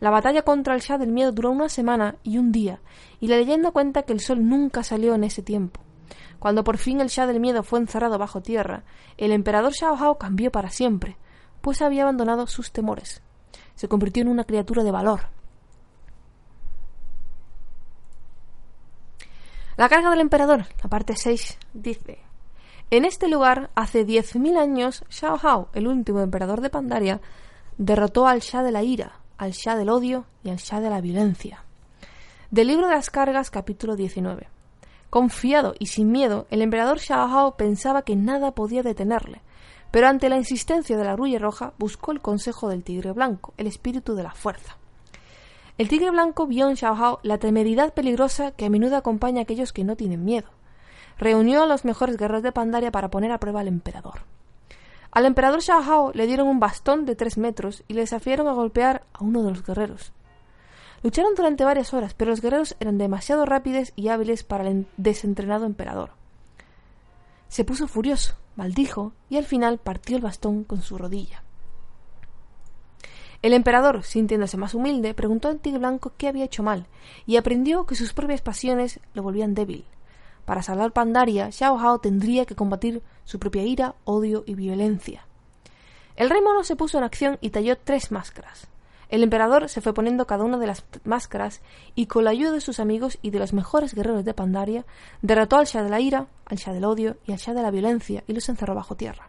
[0.00, 2.80] La batalla contra el Shah del miedo duró una semana y un día,
[3.20, 5.80] y la leyenda cuenta que el sol nunca salió en ese tiempo.
[6.40, 8.82] Cuando por fin el Shah del Miedo fue encerrado bajo tierra,
[9.18, 11.16] el emperador Xiao Hao cambió para siempre.
[11.60, 13.22] pues había abandonado sus temores.
[13.74, 15.28] Se convirtió en una criatura de valor.
[19.76, 22.20] La carga del emperador, la parte 6, dice:
[22.90, 27.20] En este lugar, hace 10.000 años, Xiao Hao, el último emperador de Pandaria,
[27.76, 31.02] derrotó al Shah de la ira, al Shah del odio y al Shah de la
[31.02, 31.64] violencia.
[32.50, 34.48] Del libro de las cargas, capítulo 19.
[35.10, 39.42] Confiado y sin miedo, el emperador Xiao Hao pensaba que nada podía detenerle,
[39.90, 43.66] pero ante la insistencia de la rulla roja buscó el consejo del tigre blanco, el
[43.66, 44.76] espíritu de la fuerza.
[45.78, 49.42] El tigre blanco vio en Xiao Hao la temeridad peligrosa que a menudo acompaña a
[49.42, 50.48] aquellos que no tienen miedo.
[51.18, 54.20] Reunió a los mejores guerreros de Pandaria para poner a prueba al emperador.
[55.10, 58.52] Al emperador Xiao Hao le dieron un bastón de tres metros y le desafiaron a
[58.52, 60.12] golpear a uno de los guerreros.
[61.02, 65.64] Lucharon durante varias horas, pero los guerreros eran demasiado rápidos y hábiles para el desentrenado
[65.64, 66.10] emperador.
[67.48, 71.42] Se puso furioso, maldijo y al final partió el bastón con su rodilla.
[73.42, 76.86] El emperador, sintiéndose más humilde, preguntó al tigre blanco qué había hecho mal
[77.24, 79.86] y aprendió que sus propias pasiones lo volvían débil.
[80.44, 85.24] Para salvar Pandaria, Xiao Hao tendría que combatir su propia ira, odio y violencia.
[86.16, 88.68] El rey mono se puso en acción y talló tres máscaras.
[89.10, 91.62] El emperador se fue poniendo cada una de las máscaras
[91.96, 94.86] y con la ayuda de sus amigos y de los mejores guerreros de Pandaria,
[95.20, 97.72] derrotó al Shah de la ira, al Shah del odio y al Shah de la
[97.72, 99.28] violencia y los encerró bajo tierra.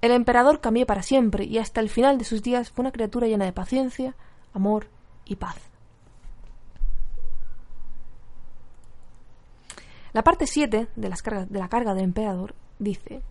[0.00, 3.28] El emperador cambió para siempre y hasta el final de sus días fue una criatura
[3.28, 4.16] llena de paciencia,
[4.52, 4.88] amor
[5.24, 5.56] y paz.
[10.12, 11.08] La parte 7 de,
[11.48, 13.22] de la carga del emperador dice: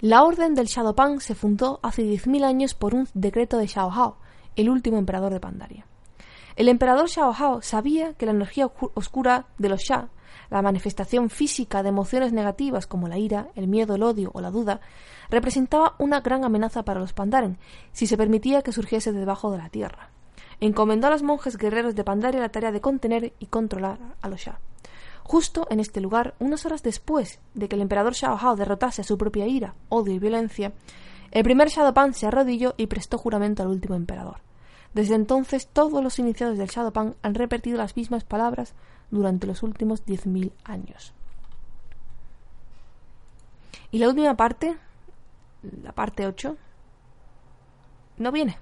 [0.00, 4.16] La orden del Shadowpan se fundó hace 10.000 años por un decreto de Xiao Hao,
[4.56, 5.86] el último emperador de Pandaria.
[6.56, 10.08] El emperador Xiao Hao sabía que la energía oscura de los Sha,
[10.50, 14.50] la manifestación física de emociones negativas como la ira, el miedo, el odio o la
[14.50, 14.80] duda,
[15.30, 17.58] representaba una gran amenaza para los Pandaren
[17.92, 20.10] si se permitía que surgiese debajo de la tierra.
[20.60, 24.40] Encomendó a los monjes guerreros de Pandaria la tarea de contener y controlar a los
[24.40, 24.60] Sha.
[25.24, 29.04] Justo en este lugar, unas horas después de que el emperador Xiao Hao derrotase a
[29.04, 30.72] su propia ira, odio y violencia,
[31.34, 34.36] el primer Shadowpan se arrodilló y prestó juramento al último emperador.
[34.94, 38.74] Desde entonces, todos los iniciados del Shadowpan han repetido las mismas palabras
[39.10, 41.12] durante los últimos 10.000 años.
[43.90, 44.76] Y la última parte,
[45.82, 46.56] la parte 8,
[48.18, 48.56] no viene.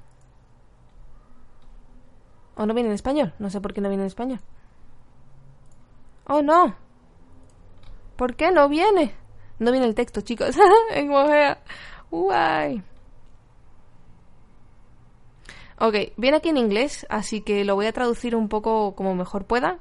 [2.57, 3.35] O no viene en español.
[3.39, 4.41] No sé por qué no viene en español.
[6.27, 6.75] Oh, no.
[8.17, 9.15] ¿Por qué no viene?
[9.59, 10.57] No viene el texto, chicos.
[12.13, 12.83] Guay.
[15.79, 19.47] Ok, viene aquí en inglés, así que lo voy a traducir un poco como mejor
[19.47, 19.79] pueda,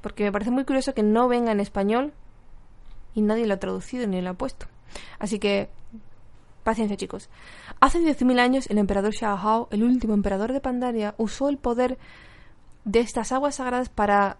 [0.00, 2.14] porque me parece muy curioso que no venga en español
[3.14, 4.66] y nadie lo ha traducido ni lo ha puesto.
[5.18, 5.68] Así que,
[6.62, 7.28] paciencia chicos.
[7.80, 11.98] Hace 10.000 años el emperador Xiao el último emperador de Pandaria, usó el poder
[12.84, 14.36] de estas aguas sagradas para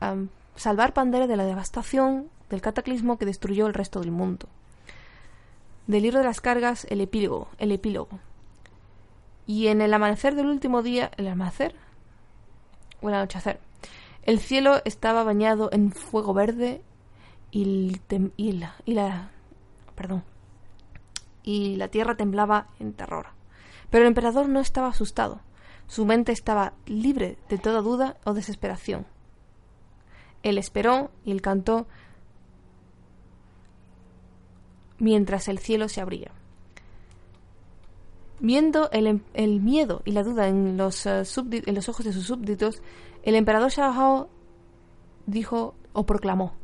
[0.54, 4.48] salvar Pandaria de la devastación del cataclismo que destruyó el resto del mundo.
[5.88, 8.20] Del libro de las cargas, el epílogo, el epílogo.
[9.44, 11.74] Y en el amanecer del último día, el amanecer
[13.01, 13.59] o el anochecer,
[14.22, 16.83] el cielo estaba bañado en fuego verde
[17.51, 18.01] y,
[18.37, 19.31] y, la, y la
[19.96, 20.22] perdón
[21.48, 23.29] y la tierra temblaba en terror.
[23.88, 25.40] Pero el emperador no estaba asustado.
[25.87, 29.07] Su mente estaba libre de toda duda o desesperación.
[30.42, 31.87] Él esperó y él cantó
[34.98, 36.32] mientras el cielo se abría.
[38.40, 41.22] Viendo el, em, miedo y la duda en los, eh,
[41.66, 42.82] en los, ojos de sus súbditos,
[43.24, 44.28] el emperador Xiao
[45.26, 46.54] dijo o proclamó: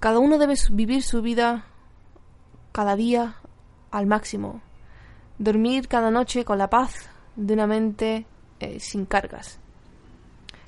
[0.00, 1.66] Cada uno debe vivir su vida
[2.72, 3.36] cada día
[3.90, 4.60] al máximo,
[5.38, 8.26] dormir cada noche con la paz de una mente
[8.60, 9.58] eh, sin cargas.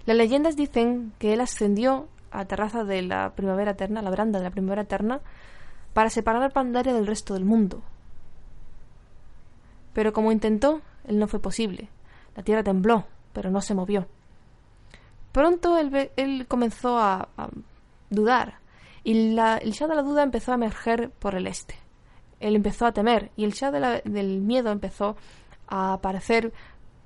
[0.06, 4.44] Las leyendas dicen que él ascendió a terraza de la primavera eterna, la veranda de
[4.44, 5.20] la primavera eterna,
[5.92, 7.82] para separar Pandaria del resto del mundo.
[9.92, 11.88] Pero como intentó, él no fue posible.
[12.36, 14.06] La tierra tembló, pero no se movió.
[15.32, 17.28] Pronto él, él comenzó a,
[18.10, 18.58] dudar,
[19.04, 21.74] y la, el Shah de la duda empezó a emerger por el este.
[22.40, 25.16] Él empezó a temer, y el Shah del miedo empezó
[25.66, 26.52] a aparecer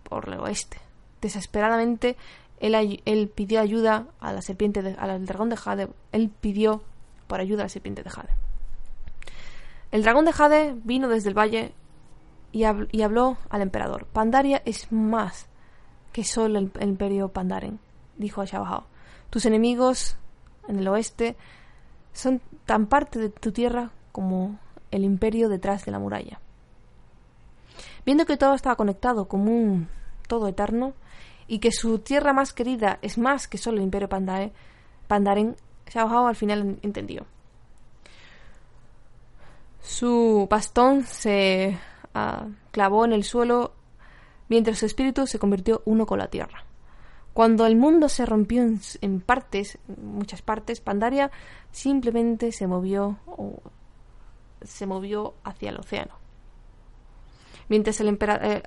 [0.02, 0.78] por el oeste.
[1.20, 2.16] Desesperadamente
[2.62, 5.88] él, pidió ayuda a la serpiente, de, al dragón de Jade.
[6.12, 6.82] Él pidió
[7.26, 8.30] por ayuda a la serpiente de Jade.
[9.90, 11.74] El dragón de Jade vino desde el valle
[12.52, 14.06] y, habló al emperador.
[14.06, 15.48] Pandaria es más
[16.12, 17.80] que solo el, imperio Pandaren,
[18.16, 18.84] dijo a Xiao
[19.30, 20.16] Tus enemigos
[20.68, 21.36] en el oeste
[22.12, 24.58] son tan parte de tu tierra como
[24.90, 26.38] el imperio detrás de la muralla.
[28.04, 29.88] Viendo que todo estaba conectado como un
[30.28, 30.92] todo eterno
[31.52, 34.54] y que su tierra más querida es más que solo el imperio Pandaren,
[35.06, 35.54] Pandaren
[35.86, 37.26] Xiao Hao al final entendió.
[39.82, 41.78] Su bastón se
[42.14, 43.74] ah, clavó en el suelo
[44.48, 46.64] mientras su espíritu se convirtió uno con la tierra.
[47.34, 48.62] Cuando el mundo se rompió
[49.02, 51.30] en, partes, muchas partes, Pandaria
[51.70, 53.18] simplemente se movió
[54.62, 56.14] se movió hacia el océano.
[57.68, 58.62] Mientras, el eh,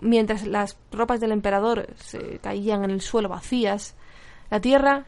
[0.00, 3.94] mientras las ropas del emperador se caían en el suelo vacías,
[4.50, 5.06] la tierra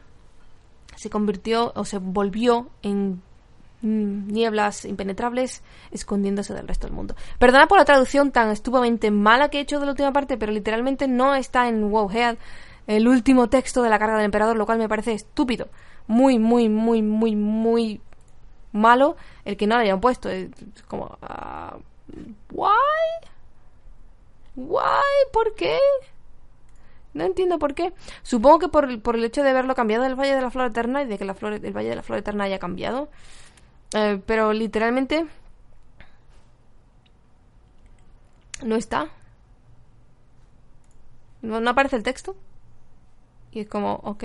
[0.95, 3.21] se convirtió o se volvió en
[3.81, 7.15] nieblas impenetrables escondiéndose del resto del mundo.
[7.37, 10.51] Perdona por la traducción tan estupidamente mala que he hecho de la última parte, pero
[10.51, 12.37] literalmente no está en Wowhead
[12.87, 15.67] el último texto de la carga del emperador, lo cual me parece estúpido.
[16.07, 18.01] Muy, muy, muy, muy, muy
[18.71, 20.29] malo el que no lo hayan puesto.
[20.29, 20.49] Es
[20.87, 21.17] como...
[21.21, 21.77] Uh,
[22.51, 23.27] ¿Why?
[24.57, 25.31] ¿Why?
[25.31, 25.77] ¿Por qué?
[27.13, 27.93] No entiendo por qué.
[28.23, 31.03] Supongo que por, por el hecho de haberlo cambiado del Valle de la Flor Eterna
[31.03, 33.09] y de que la flor, el Valle de la Flor Eterna haya cambiado.
[33.93, 35.27] Eh, pero literalmente
[38.63, 39.09] no está.
[41.41, 42.35] No, aparece el texto.
[43.51, 44.23] Y es como, ok.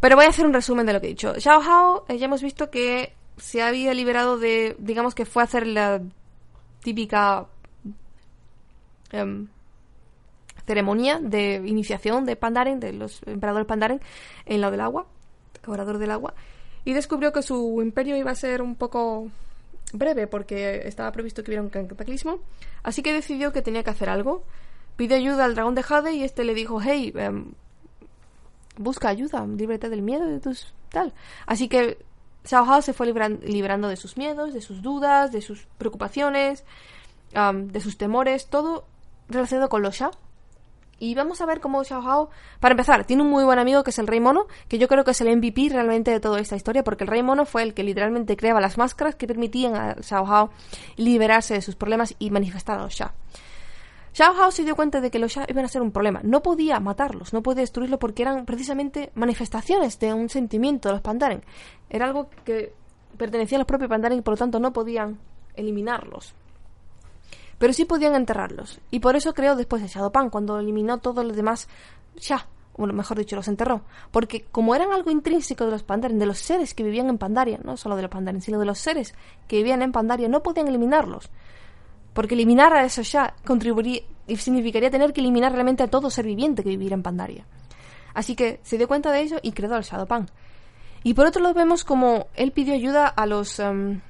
[0.00, 1.34] Pero voy a hacer un resumen de lo que he dicho.
[1.40, 5.46] Xiao Hao, eh, ya hemos visto que se había liberado de, digamos que fue a
[5.46, 6.02] hacer la
[6.82, 7.46] típica
[9.12, 9.48] em,
[10.66, 14.00] ceremonia de iniciación de Pandaren, de los emperadores Pandaren,
[14.46, 15.06] en lo del agua,
[15.66, 16.34] del agua
[16.84, 19.30] y descubrió que su imperio iba a ser un poco
[19.92, 22.40] breve porque estaba previsto que hubiera un cataclismo,
[22.82, 24.44] así que decidió que tenía que hacer algo.
[24.96, 27.52] Pidió ayuda al dragón de Jade y este le dijo, hey, em,
[28.76, 31.12] busca ayuda, líbrate del miedo de tus tal.
[31.46, 31.98] Así que
[32.44, 36.64] Xiao Hao se fue librando de sus miedos, de sus dudas, de sus preocupaciones,
[37.32, 38.84] de sus temores, todo
[39.28, 40.10] relacionado con los Sha,
[40.98, 43.90] y vamos a ver cómo Xiao Hao, para empezar, tiene un muy buen amigo que
[43.90, 46.56] es el Rey Mono, que yo creo que es el MVP realmente de toda esta
[46.56, 49.94] historia, porque el Rey Mono fue el que literalmente creaba las máscaras que permitían a
[50.02, 50.50] Xiao Hao
[50.96, 53.12] liberarse de sus problemas y manifestar a los Sha.
[54.12, 56.20] Xiao Hao se dio cuenta de que los Sha iban a ser un problema.
[56.22, 61.02] No podía matarlos, no podía destruirlos porque eran precisamente manifestaciones de un sentimiento de los
[61.02, 61.42] Pandaren.
[61.90, 62.72] Era algo que
[63.18, 65.18] pertenecía a los propios Pandaren y por lo tanto no podían
[65.56, 66.34] eliminarlos
[67.58, 68.80] pero sí podían enterrarlos.
[68.90, 71.68] Y por eso creó después el Shadowpan, cuando eliminó todos los demás
[72.16, 72.46] ya,
[72.76, 73.82] o mejor dicho, los enterró.
[74.10, 77.60] Porque como eran algo intrínseco de los Pandaren, de los seres que vivían en Pandaria,
[77.62, 79.14] no solo de los Pandaren, sino de los seres
[79.46, 81.30] que vivían en Pandaria, no podían eliminarlos.
[82.12, 86.24] Porque eliminar a esos ya contribuiría, y significaría tener que eliminar realmente a todo ser
[86.24, 87.46] viviente que viviera en Pandaria.
[88.14, 90.30] Así que se dio cuenta de ello y creó el Shadowpan.
[91.02, 93.58] Y por otro lado vemos como él pidió ayuda a los...
[93.60, 94.00] Em,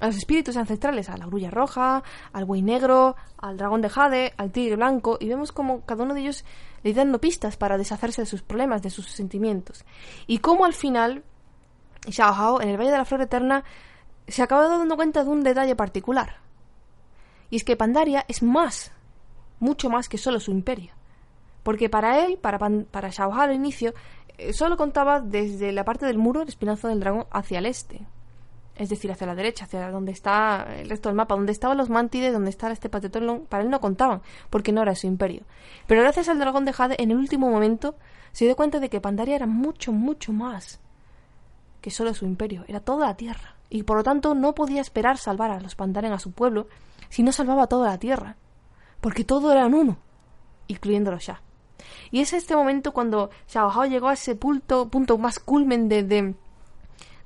[0.00, 4.34] a los espíritus ancestrales, a la grulla roja, al buey negro, al dragón de Jade,
[4.36, 6.44] al tigre blanco, y vemos como cada uno de ellos
[6.82, 9.84] le dando pistas para deshacerse de sus problemas, de sus sentimientos.
[10.26, 11.22] Y cómo al final,
[12.08, 13.64] Xiao Hao, en el Valle de la Flor Eterna,
[14.26, 16.36] se acaba dando cuenta de un detalle particular.
[17.50, 18.92] Y es que Pandaria es más,
[19.60, 20.92] mucho más que solo su imperio.
[21.62, 23.94] Porque para él, para, para Xiao Hao al inicio,
[24.36, 28.06] eh, solo contaba desde la parte del muro del espinazo del dragón hacia el este
[28.76, 31.90] es decir, hacia la derecha, hacia donde está el resto del mapa, donde estaban los
[31.90, 34.20] mantides, donde está este patetón, para él no contaban,
[34.50, 35.42] porque no era su imperio.
[35.86, 37.94] Pero gracias al dragón de Jade, en el último momento,
[38.32, 40.80] se dio cuenta de que Pandaria era mucho, mucho más
[41.80, 45.18] que solo su imperio, era toda la tierra, y por lo tanto no podía esperar
[45.18, 46.66] salvar a los Pandaren a su pueblo
[47.10, 48.36] si no salvaba toda la tierra,
[49.00, 49.98] porque todo era uno,
[50.66, 51.42] incluyéndolo ya.
[52.10, 56.34] Y es este momento cuando Xiao llegó a ese punto, punto más culmen de, de,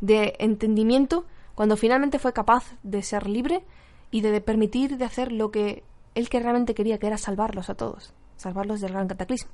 [0.01, 1.25] de entendimiento
[1.59, 3.65] cuando finalmente fue capaz de ser libre
[4.13, 5.83] y de permitir de hacer lo que
[6.15, 9.51] él que realmente quería, que era salvarlos a todos, salvarlos del gran cataclismo.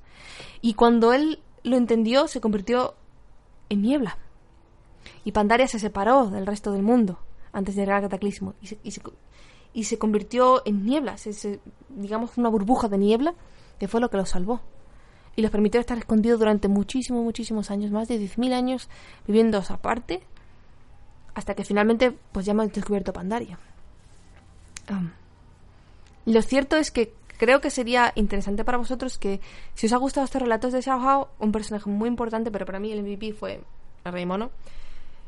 [0.60, 2.92] Y cuando él lo entendió, se convirtió
[3.70, 4.18] en niebla.
[5.24, 7.20] Y Pandaria se separó del resto del mundo
[7.54, 8.78] antes del gran cataclismo y se,
[9.72, 11.16] y se, convirtió en niebla,
[11.88, 13.34] digamos una burbuja de niebla,
[13.78, 14.60] que fue lo que los salvó.
[15.36, 18.90] Y les permitió estar escondidos durante muchísimos, muchísimos años, más de 10.000 años,
[19.26, 20.22] viviendo aparte,
[21.34, 23.58] hasta que finalmente pues ya hemos descubierto Pandaria.
[26.26, 29.40] lo cierto es que creo que sería interesante para vosotros que
[29.74, 32.92] si os ha gustado estos relatos de Xiao un personaje muy importante, pero para mí
[32.92, 33.60] el MVP fue
[34.04, 34.50] el Rey Mono,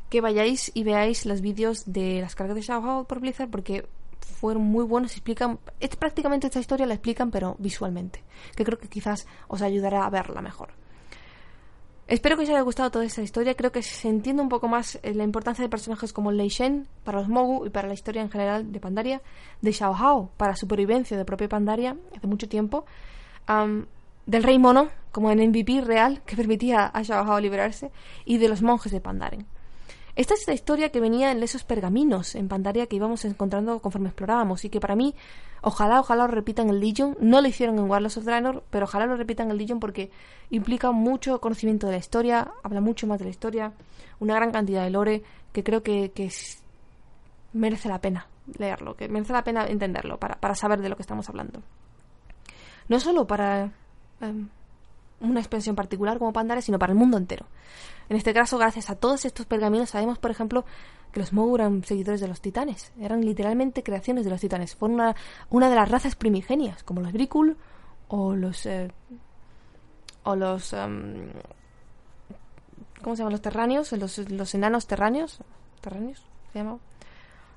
[0.09, 3.87] que vayáis y veáis los vídeos de las cargas de Xiao por Blizzard porque
[4.21, 8.23] fueron muy buenos, explican, es prácticamente esta historia la explican pero visualmente,
[8.55, 10.69] que creo que quizás os ayudará a verla mejor.
[12.07, 13.55] Espero que os haya gustado toda esta historia.
[13.55, 16.87] Creo que se entiende un poco más eh, la importancia de personajes como Lei Shen
[17.03, 19.21] para los Mogu y para la historia en general de Pandaria,
[19.61, 22.85] de Xiao Hao para supervivencia de propia Pandaria hace mucho tiempo,
[24.25, 27.91] del Rey Mono como en MVP real que permitía a Xiao Hao liberarse
[28.23, 29.45] y de los monjes de Pandaren.
[30.17, 34.07] Esta es la historia que venía en esos pergaminos en Pandaria que íbamos encontrando conforme
[34.07, 35.13] explorábamos y que para mí,
[35.61, 37.15] ojalá, ojalá lo repitan en Legion.
[37.21, 40.09] No lo hicieron en Warlords of Draenor, pero ojalá lo repitan en Legion porque
[40.49, 43.73] implica mucho conocimiento de la historia, habla mucho más de la historia,
[44.19, 45.21] una gran cantidad de lore
[45.53, 46.11] que creo que,
[47.53, 48.25] merece la pena
[48.57, 51.61] leerlo, que merece la pena entenderlo para, para saber de lo que estamos hablando.
[52.89, 53.71] No solo para
[54.19, 54.49] em,
[55.19, 57.45] una expansión particular como Pandaria, sino para el mundo entero.
[58.09, 60.65] En este caso, gracias a todos estos pergaminos, sabemos, por ejemplo,
[61.11, 62.91] que los Mogu eran seguidores de los titanes.
[62.99, 64.75] Eran literalmente creaciones de los titanes.
[64.75, 65.15] Fueron una,
[65.49, 67.57] una de las razas primigenias, como los Bricul
[68.07, 68.65] o los.
[68.65, 68.91] Eh,
[70.23, 70.73] o los.
[70.73, 71.29] Em,
[73.01, 73.33] ¿Cómo se llaman?
[73.33, 75.39] Los terráneos, los, los enanos terráneos.
[75.81, 76.25] ¿Terráneos?
[76.53, 76.79] ¿Se llama?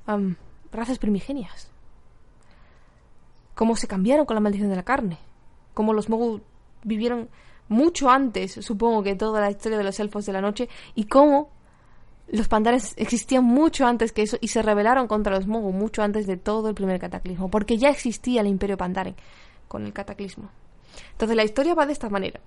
[0.06, 0.36] Em,
[0.72, 1.70] razas primigenias.
[3.54, 5.18] Cómo se cambiaron con la maldición de la carne.
[5.74, 6.40] Cómo los Mogu
[6.82, 7.28] vivieron
[7.70, 11.50] mucho antes, supongo que toda la historia de los elfos de la noche, y cómo
[12.26, 16.26] los pandares existían mucho antes que eso y se rebelaron contra los Mogu mucho antes
[16.26, 19.14] de todo el primer cataclismo, porque ya existía el imperio pandaren
[19.68, 20.50] con el cataclismo.
[21.12, 22.40] Entonces la historia va de esta manera.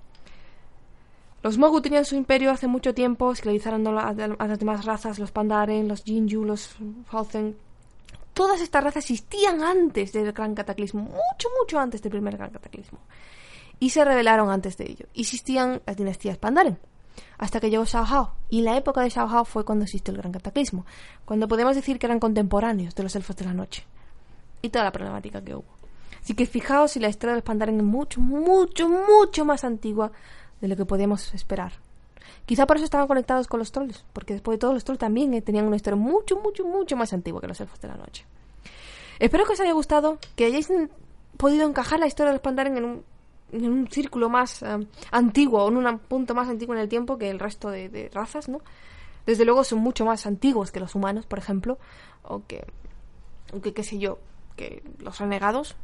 [1.42, 5.88] Los Mogu tenían su imperio hace mucho tiempo, esclavizaron a las demás razas, los Pandaren,
[5.88, 7.58] los Jinju, los Falzen.
[8.34, 13.00] Todas estas razas existían antes del gran cataclismo, mucho, mucho antes del primer gran cataclismo
[13.80, 15.06] y se rebelaron antes de ello.
[15.14, 16.78] Existían las dinastías Pandaren,
[17.38, 18.36] hasta que llegó Xiao Hao.
[18.50, 20.86] Y la época de Xiao Hao fue cuando existió el gran cataclismo,
[21.26, 23.86] cuando podemos decir que eran contemporáneos de los elfos de la noche.
[24.62, 25.66] Y toda la problemática que hubo.
[26.22, 30.12] Así que fijaos si la historia de los Pandaren es mucho, mucho, mucho más antigua
[30.62, 31.74] de lo que podíamos esperar.
[32.46, 35.34] Quizá por eso estaban conectados con los trolls, porque después de todo los trolls también
[35.34, 38.26] eh, tenían una historia mucho, mucho, mucho más antigua que los elfos de la noche.
[39.20, 40.70] Espero que os haya gustado, que hayáis
[41.38, 43.04] podido encajar la historia de los Pandaren en un
[43.54, 47.30] en un círculo más eh, antiguo, en un punto más antiguo en el tiempo que
[47.30, 48.62] el resto de, razas, ¿no?
[49.26, 51.78] Desde luego son mucho más antiguos que los humanos, por ejemplo,
[52.24, 52.66] o que,
[53.54, 54.20] o qué sé yo,
[54.58, 55.76] que los renegados.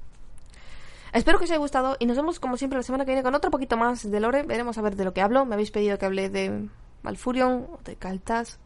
[1.13, 3.33] Espero que os haya gustado y nos vemos como siempre la semana que viene con
[3.33, 4.43] otro poquito más de lore.
[4.43, 5.45] Veremos a ver de lo que hablo.
[5.45, 6.67] Me habéis pedido que hable de
[7.01, 8.59] Malfurion, de Kaltas,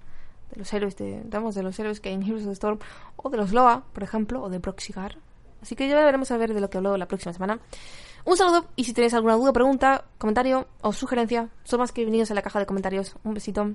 [0.50, 2.80] de los héroes de, de los héroes que hay en Heroes of the Storm,
[3.16, 5.18] o de los Loa, por ejemplo, o de Proxigar.
[5.62, 7.60] Así que ya veremos a ver de lo que hablo la próxima semana.
[8.26, 12.32] Un saludo y si tenéis alguna duda, pregunta, comentario o sugerencia, son más que bienvenidos
[12.32, 13.16] a la caja de comentarios.
[13.24, 13.72] Un besito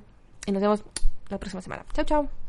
[0.47, 0.85] y nos vemos
[1.29, 1.85] la próxima semana.
[1.93, 2.48] Chao, chao.